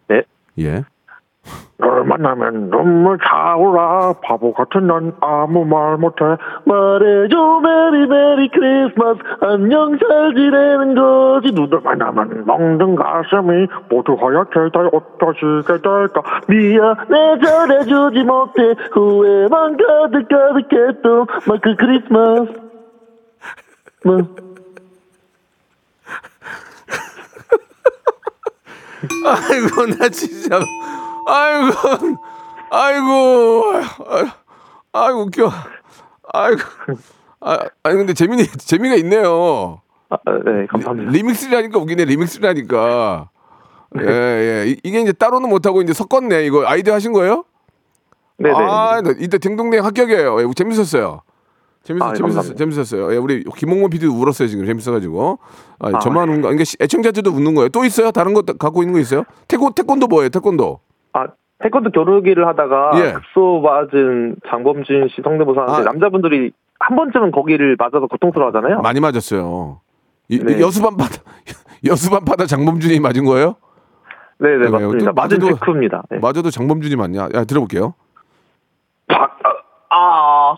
네. 0.09 0.23
예. 0.59 0.85
널 1.81 2.05
만나면 2.05 2.71
눈물 2.71 3.19
차올라. 3.27 4.13
바보 4.23 4.53
같은 4.53 4.87
난 4.87 5.13
아무 5.21 5.65
말 5.65 5.97
못해. 5.97 6.25
말해줘 6.65 7.61
Merry 7.61 8.07
Merry 8.07 8.49
Christmas 8.49 9.19
안녕 9.41 9.99
잘 9.99 10.35
지내는 10.35 10.95
거지. 10.95 11.53
눈이 11.53 11.81
오면 11.81 12.45
멍든 12.45 12.97
가슴이 12.97 13.67
모두 13.89 14.13
하얗게 14.21 14.71
다 14.73 14.81
잊혀지게 14.93 15.81
될까? 15.83 16.23
미안해 16.49 17.41
잘해주지 17.43 18.25
못해. 18.25 18.75
후회만 18.93 19.79
가득 19.79 20.29
가득했던 20.29 21.27
마크 21.47 21.75
크리스마스. 21.77 22.61
뭐. 24.05 24.19
아이고, 29.25 29.87
나 29.99 30.09
진짜. 30.11 30.61
아이고, 31.27 32.17
아이고, 32.71 33.65
아이고, 34.93 35.21
웃겨. 35.23 35.51
아이고. 36.33 36.61
아, 37.41 37.59
아니 37.83 37.97
근데 37.97 38.13
재미 38.15 38.47
재미가 38.47 38.95
있네요. 38.97 39.81
아, 40.11 40.17
네, 40.45 40.67
감사합니다. 40.69 41.11
리믹스를 41.13 41.57
하니까 41.59 41.79
웃기네. 41.79 42.05
리믹스를 42.05 42.49
하니까. 42.51 43.31
예, 44.01 44.07
예. 44.07 44.65
이- 44.69 44.81
이게 44.85 45.01
이제 45.01 45.13
따로는 45.13 45.49
못 45.49 45.67
하고 45.67 45.83
이제 45.83 45.93
섞었네. 45.93 46.45
이거 46.47 46.65
아이디어 46.67 46.95
하신 46.95 47.13
거예요? 47.13 47.45
네, 48.39 48.51
네. 48.51 48.55
아, 48.57 49.01
나 49.03 49.13
이때 49.19 49.39
딩동댕 49.39 49.85
합격이에요. 49.85 50.41
예, 50.43 50.47
재밌었어요. 50.55 51.23
재밌었, 51.83 52.07
아, 52.09 52.13
예, 52.13 52.17
재밌었어요. 52.17 52.55
재밌었어요. 52.57 53.13
예, 53.13 53.17
우리 53.17 53.43
김홍원 53.57 53.91
PD도 53.91 54.13
울었어요 54.13 54.49
지금 54.49 54.67
재밌어가지고. 54.67 55.39
아, 55.81 55.89
아, 55.95 55.99
저만 55.99 56.29
웃는 56.29 56.43
거. 56.43 56.49
그러니까 56.49 56.65
시- 56.65 56.77
애청자들도 56.81 57.31
웃는 57.31 57.55
거예요. 57.55 57.69
또 57.71 57.85
있어요? 57.85 58.11
다른 58.13 58.35
거 58.35 58.43
갖고 58.43 58.83
있는 58.83 58.93
거 58.95 59.01
있어요? 59.01 59.25
태권 59.49 59.73
태권도 59.75 60.07
뭐예요? 60.07 60.29
태권도. 60.29 60.81
아, 61.13 61.27
태권도 61.63 61.91
겨루기를 61.91 62.47
하다가 62.47 62.93
예. 62.97 63.13
급소 63.13 63.61
맞은 63.61 64.37
장범준 64.49 65.09
씨 65.15 65.21
성대모사하는데 65.23 65.81
아. 65.81 65.85
남자분들이 65.85 66.53
한 66.79 66.97
번쯤은 66.97 67.33
거기를 67.33 67.77
맞아서 67.79 68.07
고통스러워하잖아요. 68.07 68.81
많이 68.81 69.01
맞았어요. 69.01 69.81
이, 70.29 70.39
네. 70.39 70.61
여수반 70.61 70.97
받 70.97 71.09
여수반 71.85 72.25
파다 72.25 72.47
장범준이 72.47 73.01
맞은 73.01 73.25
거예요? 73.25 73.57
네, 74.39 74.51
네, 74.57 74.65
네, 74.65 74.71
맞습니다. 74.71 75.07
또 75.07 75.13
맞은 75.13 75.39
맞아도- 75.39 75.55
체크입니다. 75.59 76.03
네. 76.11 76.19
맞아도 76.19 76.51
장범준이 76.51 76.97
맞냐? 76.97 77.29
야, 77.35 77.45
들어볼게요. 77.45 77.95
아, 79.93 80.57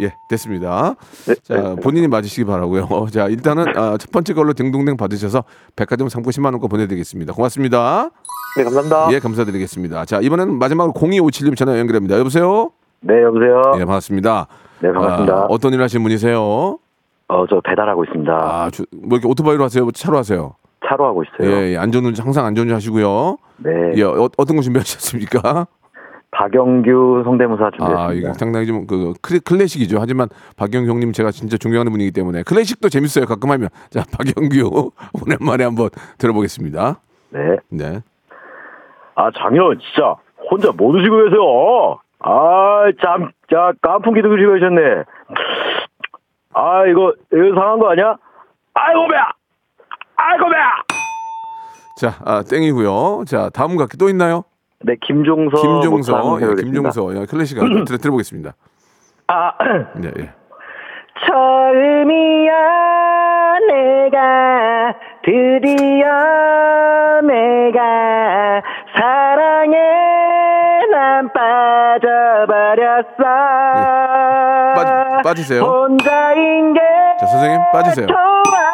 예, 0.00 0.14
됐습니다. 0.28 0.94
네, 1.26 1.34
자, 1.42 1.74
네. 1.74 1.76
본인이 1.76 2.08
맞으시기 2.08 2.44
바라고요. 2.44 3.06
자, 3.12 3.28
일단은 3.28 3.76
아, 3.76 3.96
첫 3.98 4.10
번째 4.10 4.34
걸로 4.34 4.52
딩동댕 4.52 4.96
받으셔서 4.96 5.44
백화점 5.76 6.08
상품 6.08 6.30
10만 6.30 6.46
원권 6.52 6.68
보내드리겠습니다. 6.68 7.32
고맙습니다. 7.32 8.10
네, 8.56 8.64
감사합니다. 8.64 9.08
예, 9.12 9.18
감사드리겠습니다. 9.18 10.04
자, 10.04 10.20
이번에는 10.20 10.58
마지막으로 10.58 10.92
0257님 10.94 11.56
전화 11.56 11.78
연결합니다. 11.78 12.18
여보세요? 12.18 12.70
네, 13.00 13.22
여보세요? 13.22 13.60
예, 13.76 13.84
반갑습니다. 13.84 14.46
네, 14.80 14.92
반갑습니다. 14.92 15.34
아, 15.34 15.46
어떤 15.48 15.72
일 15.74 15.82
하시는 15.82 16.02
분이세요? 16.02 16.78
어, 17.28 17.44
저 17.50 17.60
배달하고 17.64 18.04
있습니다. 18.04 18.32
아, 18.32 18.70
주- 18.70 18.86
뭐 18.92 19.16
이렇게 19.18 19.28
오토바이로 19.28 19.64
하세요? 19.64 19.90
차로 19.90 20.16
하세요? 20.18 20.54
차로 20.88 21.04
하고 21.06 21.22
있어요. 21.24 21.50
예, 21.56 21.72
예, 21.72 21.76
안전운전 21.76 22.24
항상 22.24 22.44
안전운전 22.46 22.76
하시고요. 22.76 23.36
네. 23.58 23.70
예, 23.96 24.02
어, 24.04 24.28
어떤 24.36 24.56
거 24.56 24.62
준비하셨습니까? 24.62 25.66
박영규 26.36 27.22
성대모사 27.24 27.70
준비했습니다. 27.70 28.06
아, 28.08 28.12
이거 28.12 28.32
상당히 28.34 28.66
좀 28.66 28.86
그 28.86 29.40
클래식이죠. 29.40 29.98
하지만 30.00 30.28
박영규 30.56 30.90
형님 30.90 31.12
제가 31.12 31.30
진짜 31.30 31.56
존경하는 31.56 31.90
분이기 31.90 32.10
때문에 32.12 32.42
클래식도 32.42 32.88
재밌어요. 32.90 33.24
가끔 33.26 33.50
하면. 33.50 33.68
자, 33.90 34.04
박영규 34.12 34.90
오랜만에 35.24 35.64
한번 35.64 35.88
들어보겠습니다. 36.18 37.00
네. 37.30 37.56
네. 37.70 38.00
아, 39.14 39.30
장현, 39.36 39.78
진짜, 39.80 40.14
혼자 40.50 40.70
뭐 40.76 40.92
드시고 40.96 41.24
계세요? 41.24 41.98
아, 42.20 42.84
참, 43.02 43.30
자, 43.50 43.72
깐풍기 43.80 44.20
드시고 44.20 44.54
계셨네. 44.54 45.04
아, 46.52 46.86
이거, 46.86 47.12
이거 47.32 47.54
상한 47.54 47.78
거 47.78 47.90
아니야? 47.90 48.16
아이고, 48.74 49.08
배야! 49.08 49.22
아이고, 50.16 50.48
배야! 50.50 50.70
자, 51.98 52.14
아, 52.26 52.42
땡이고요. 52.48 53.24
자, 53.26 53.48
다음 53.54 53.76
각기 53.76 53.96
또 53.96 54.08
있나요? 54.10 54.44
네, 54.84 54.94
김종서. 55.00 55.56
김종서, 55.56 56.38
예. 56.42 56.54
김종서, 56.62 57.14
예, 57.16 57.26
클래식 57.26 57.58
한번 57.60 57.84
들어 57.84 57.98
들어보겠습니다. 57.98 58.52
아, 59.28 59.52
네, 59.96 60.10
예. 60.18 60.30
처음이야 61.26 62.52
내가 63.68 64.94
드디어 65.24 66.06
내가 67.22 68.62
사랑에 68.94 69.76
난 70.92 71.32
빠져버렸어 71.32 73.04
빠- 74.76 75.22
빠지세요. 75.24 75.62
혼자인 75.62 76.74
게 76.74 76.80
자, 77.18 77.26
선생님 77.26 77.60
빠지세요. 77.72 78.06
좋아 78.06 78.65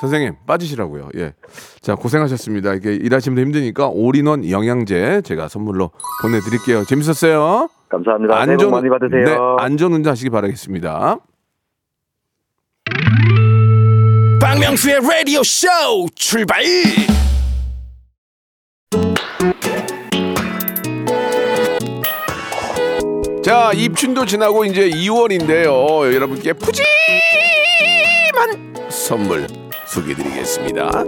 선생님 0.00 0.36
빠지시라고요. 0.46 1.08
예. 1.16 1.34
자, 1.80 1.94
고생하셨습니다. 1.96 2.74
이게 2.74 2.94
일하시면 2.94 3.38
힘드니까 3.38 3.88
올인원 3.88 4.48
영양제 4.48 5.22
제가 5.24 5.48
선물로 5.48 5.90
보내드릴게요. 6.22 6.84
재밌었어요. 6.84 7.68
감사합니다 7.88 8.44
새해 8.44 8.56
복 8.58 8.70
많이 8.70 8.88
받으세요 8.90 9.24
네, 9.24 9.36
안전 9.58 9.92
운전 9.94 10.10
하시기 10.10 10.28
바라겠습니다. 10.30 11.16
박명수의 14.40 15.00
라디오 15.00 15.42
쇼 15.42 15.66
출발 16.14 16.62
자, 23.42 23.72
입춘도 23.74 24.26
지나고 24.26 24.64
이제 24.66 24.90
2월인데요. 24.90 26.12
여러분께 26.14 26.52
푸짐한 26.52 26.84
선물 28.90 29.46
소개드리겠습니다. 29.88 31.04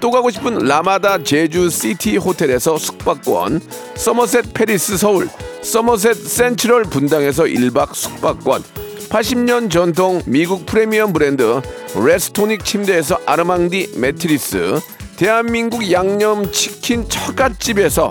또 0.00 0.10
가고 0.10 0.30
싶은 0.30 0.58
라마다 0.58 1.22
제주 1.22 1.68
시티 1.68 2.16
호텔에서 2.18 2.78
숙박권, 2.78 3.60
서머셋 3.96 4.54
팰리스 4.54 4.96
서울, 4.96 5.28
서머셋 5.62 6.14
센트럴 6.14 6.84
분당에서 6.84 7.44
1박 7.44 7.94
숙박권, 7.94 8.62
80년 9.08 9.70
전통 9.70 10.22
미국 10.26 10.66
프리미엄 10.66 11.12
브랜드 11.12 11.60
레스토닉 11.94 12.64
침대에서 12.64 13.18
아르망디 13.26 13.94
매트리스, 13.96 14.80
대한민국 15.16 15.90
양념치킨 15.90 17.08
처갓집에서 17.08 18.10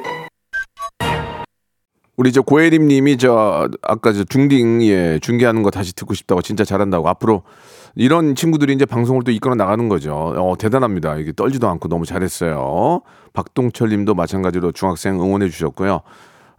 우리 2.21 2.31
저 2.31 2.43
고혜림 2.43 2.87
님이 2.87 3.17
저 3.17 3.67
아까 3.81 4.13
저 4.13 4.23
중딩 4.23 4.83
예 4.83 5.17
중계하는 5.23 5.63
거 5.63 5.71
다시 5.71 5.95
듣고 5.95 6.13
싶다고 6.13 6.43
진짜 6.43 6.63
잘한다고 6.63 7.09
앞으로 7.09 7.41
이런 7.95 8.35
친구들이 8.35 8.73
이제 8.73 8.85
방송을 8.85 9.23
또 9.23 9.31
이끌어 9.31 9.55
나가는 9.55 9.89
거죠. 9.89 10.13
어, 10.13 10.55
대단합니다. 10.55 11.15
이게 11.15 11.33
떨지도 11.35 11.67
않고 11.67 11.87
너무 11.87 12.05
잘했어요. 12.05 13.01
박동철 13.33 13.89
님도 13.89 14.13
마찬가지로 14.13 14.71
중학생 14.71 15.19
응원해 15.19 15.49
주셨고요. 15.49 16.01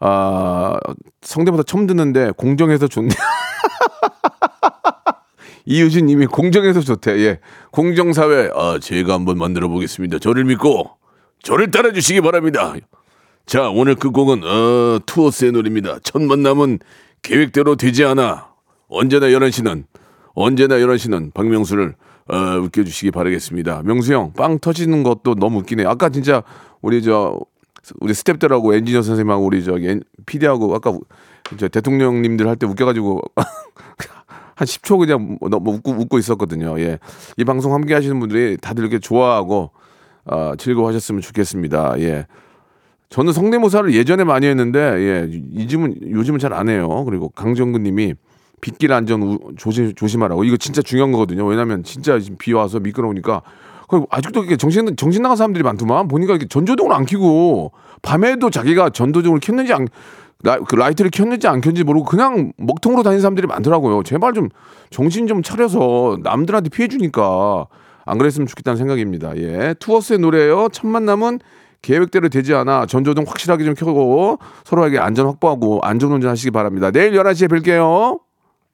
아 0.00 0.80
성대모사 1.20 1.62
처음 1.62 1.86
듣는데 1.86 2.32
공정해서 2.36 2.88
좋네. 2.88 3.10
이유진 5.64 6.06
님이 6.06 6.26
공정해서 6.26 6.80
좋대. 6.80 7.20
예, 7.20 7.38
공정사회. 7.70 8.50
아 8.52 8.80
제가 8.82 9.14
한번 9.14 9.38
만들어 9.38 9.68
보겠습니다. 9.68 10.18
저를 10.18 10.44
믿고 10.44 10.90
저를 11.44 11.70
따라 11.70 11.92
주시기 11.92 12.20
바랍니다. 12.20 12.74
자, 13.46 13.68
오늘 13.70 13.94
그 13.94 14.10
곡은 14.10 14.42
어, 14.44 14.98
투어스의 15.04 15.52
노래입니다. 15.52 15.98
첫 16.02 16.22
만남은 16.22 16.78
계획대로 17.22 17.76
되지 17.76 18.04
않아. 18.04 18.48
언제나 18.88 19.26
11시는 19.26 19.84
언제나 20.34 20.76
11시는 20.76 21.34
박명수를 21.34 21.94
어, 22.28 22.36
웃겨주시기 22.62 23.10
바라겠습니다. 23.10 23.82
명수 23.84 24.12
형, 24.14 24.32
빵 24.32 24.58
터지는 24.58 25.02
것도 25.02 25.34
너무 25.34 25.58
웃기네. 25.60 25.84
아까 25.84 26.08
진짜 26.08 26.42
우리 26.80 27.02
저 27.02 27.38
우리 28.00 28.12
스탭들하고 28.12 28.74
엔지니어 28.74 29.02
선생님하고 29.02 29.44
우리 29.44 29.64
저기 29.64 30.00
PD하고 30.24 30.74
아까 30.74 30.96
저 31.58 31.68
대통령님들 31.68 32.46
할 32.46 32.56
때 32.56 32.66
웃겨가지고 32.66 33.20
한 34.54 34.66
10초 34.66 34.98
그냥 34.98 35.38
뭐 35.40 35.48
너무 35.48 35.72
웃고, 35.72 35.92
웃고 35.92 36.18
있었거든요. 36.18 36.78
예. 36.80 36.98
이 37.36 37.44
방송 37.44 37.74
함께 37.74 37.94
하시는 37.94 38.18
분들이 38.20 38.56
다들 38.56 38.84
이렇게 38.84 38.98
좋아하고 39.00 39.72
어, 40.26 40.52
즐거워하셨으면 40.56 41.20
좋겠습니다. 41.22 41.98
예. 41.98 42.26
저는 43.12 43.34
성대모사를 43.34 43.92
예전에 43.92 44.24
많이 44.24 44.46
했는데 44.46 44.78
예, 44.80 45.30
요즘은 45.60 46.10
요즘은 46.10 46.38
잘 46.38 46.52
안 46.54 46.68
해요. 46.70 47.04
그리고 47.04 47.28
강정근 47.28 47.82
님이 47.82 48.14
빗길 48.62 48.90
안전 48.92 49.22
우- 49.22 49.38
조심 49.56 49.94
조심하라고 49.94 50.44
이거 50.44 50.56
진짜 50.56 50.80
중요한 50.80 51.12
거거든요. 51.12 51.44
왜냐면 51.44 51.82
진짜 51.82 52.18
지금 52.18 52.36
비 52.38 52.54
와서 52.54 52.80
미끄러우니까 52.80 53.42
그 53.88 54.04
아직도 54.08 54.40
이렇게 54.40 54.56
정신 54.56 54.96
정신 54.96 55.20
나간 55.22 55.36
사람들이 55.36 55.62
많더만 55.62 56.08
보니까 56.08 56.32
이렇게 56.32 56.46
전조등을 56.48 56.90
안 56.92 57.04
켜고 57.04 57.72
밤에도 58.00 58.48
자기가 58.48 58.90
전조등을 58.90 59.40
켰는지 59.40 59.74
안 59.74 59.88
라, 60.44 60.58
그 60.58 60.74
라이트를 60.74 61.10
켰는지 61.10 61.46
안 61.48 61.60
켰는지 61.60 61.84
모르고 61.84 62.06
그냥 62.06 62.52
먹통으로 62.56 63.02
다니는 63.02 63.20
사람들이 63.20 63.46
많더라고요. 63.46 64.02
제발 64.04 64.32
좀 64.32 64.48
정신 64.88 65.26
좀 65.26 65.42
차려서 65.42 66.18
남들한테 66.22 66.70
피해 66.70 66.88
주니까 66.88 67.66
안 68.06 68.16
그랬으면 68.18 68.46
좋겠다는 68.46 68.78
생각입니다. 68.78 69.36
예. 69.36 69.74
투어스의 69.78 70.18
노래예요. 70.18 70.68
첫 70.72 70.86
만남은 70.88 71.38
계획대로 71.82 72.28
되지 72.28 72.54
않아 72.54 72.86
전조등 72.86 73.24
확실하게 73.26 73.64
좀 73.64 73.74
켜고 73.74 74.38
서로에게 74.64 74.98
안전 74.98 75.26
확보하고 75.26 75.80
안전 75.82 76.12
운전하시기 76.12 76.52
바랍니다. 76.52 76.90
내일 76.90 77.12
11시에 77.12 77.48
뵐게요. 77.48 78.31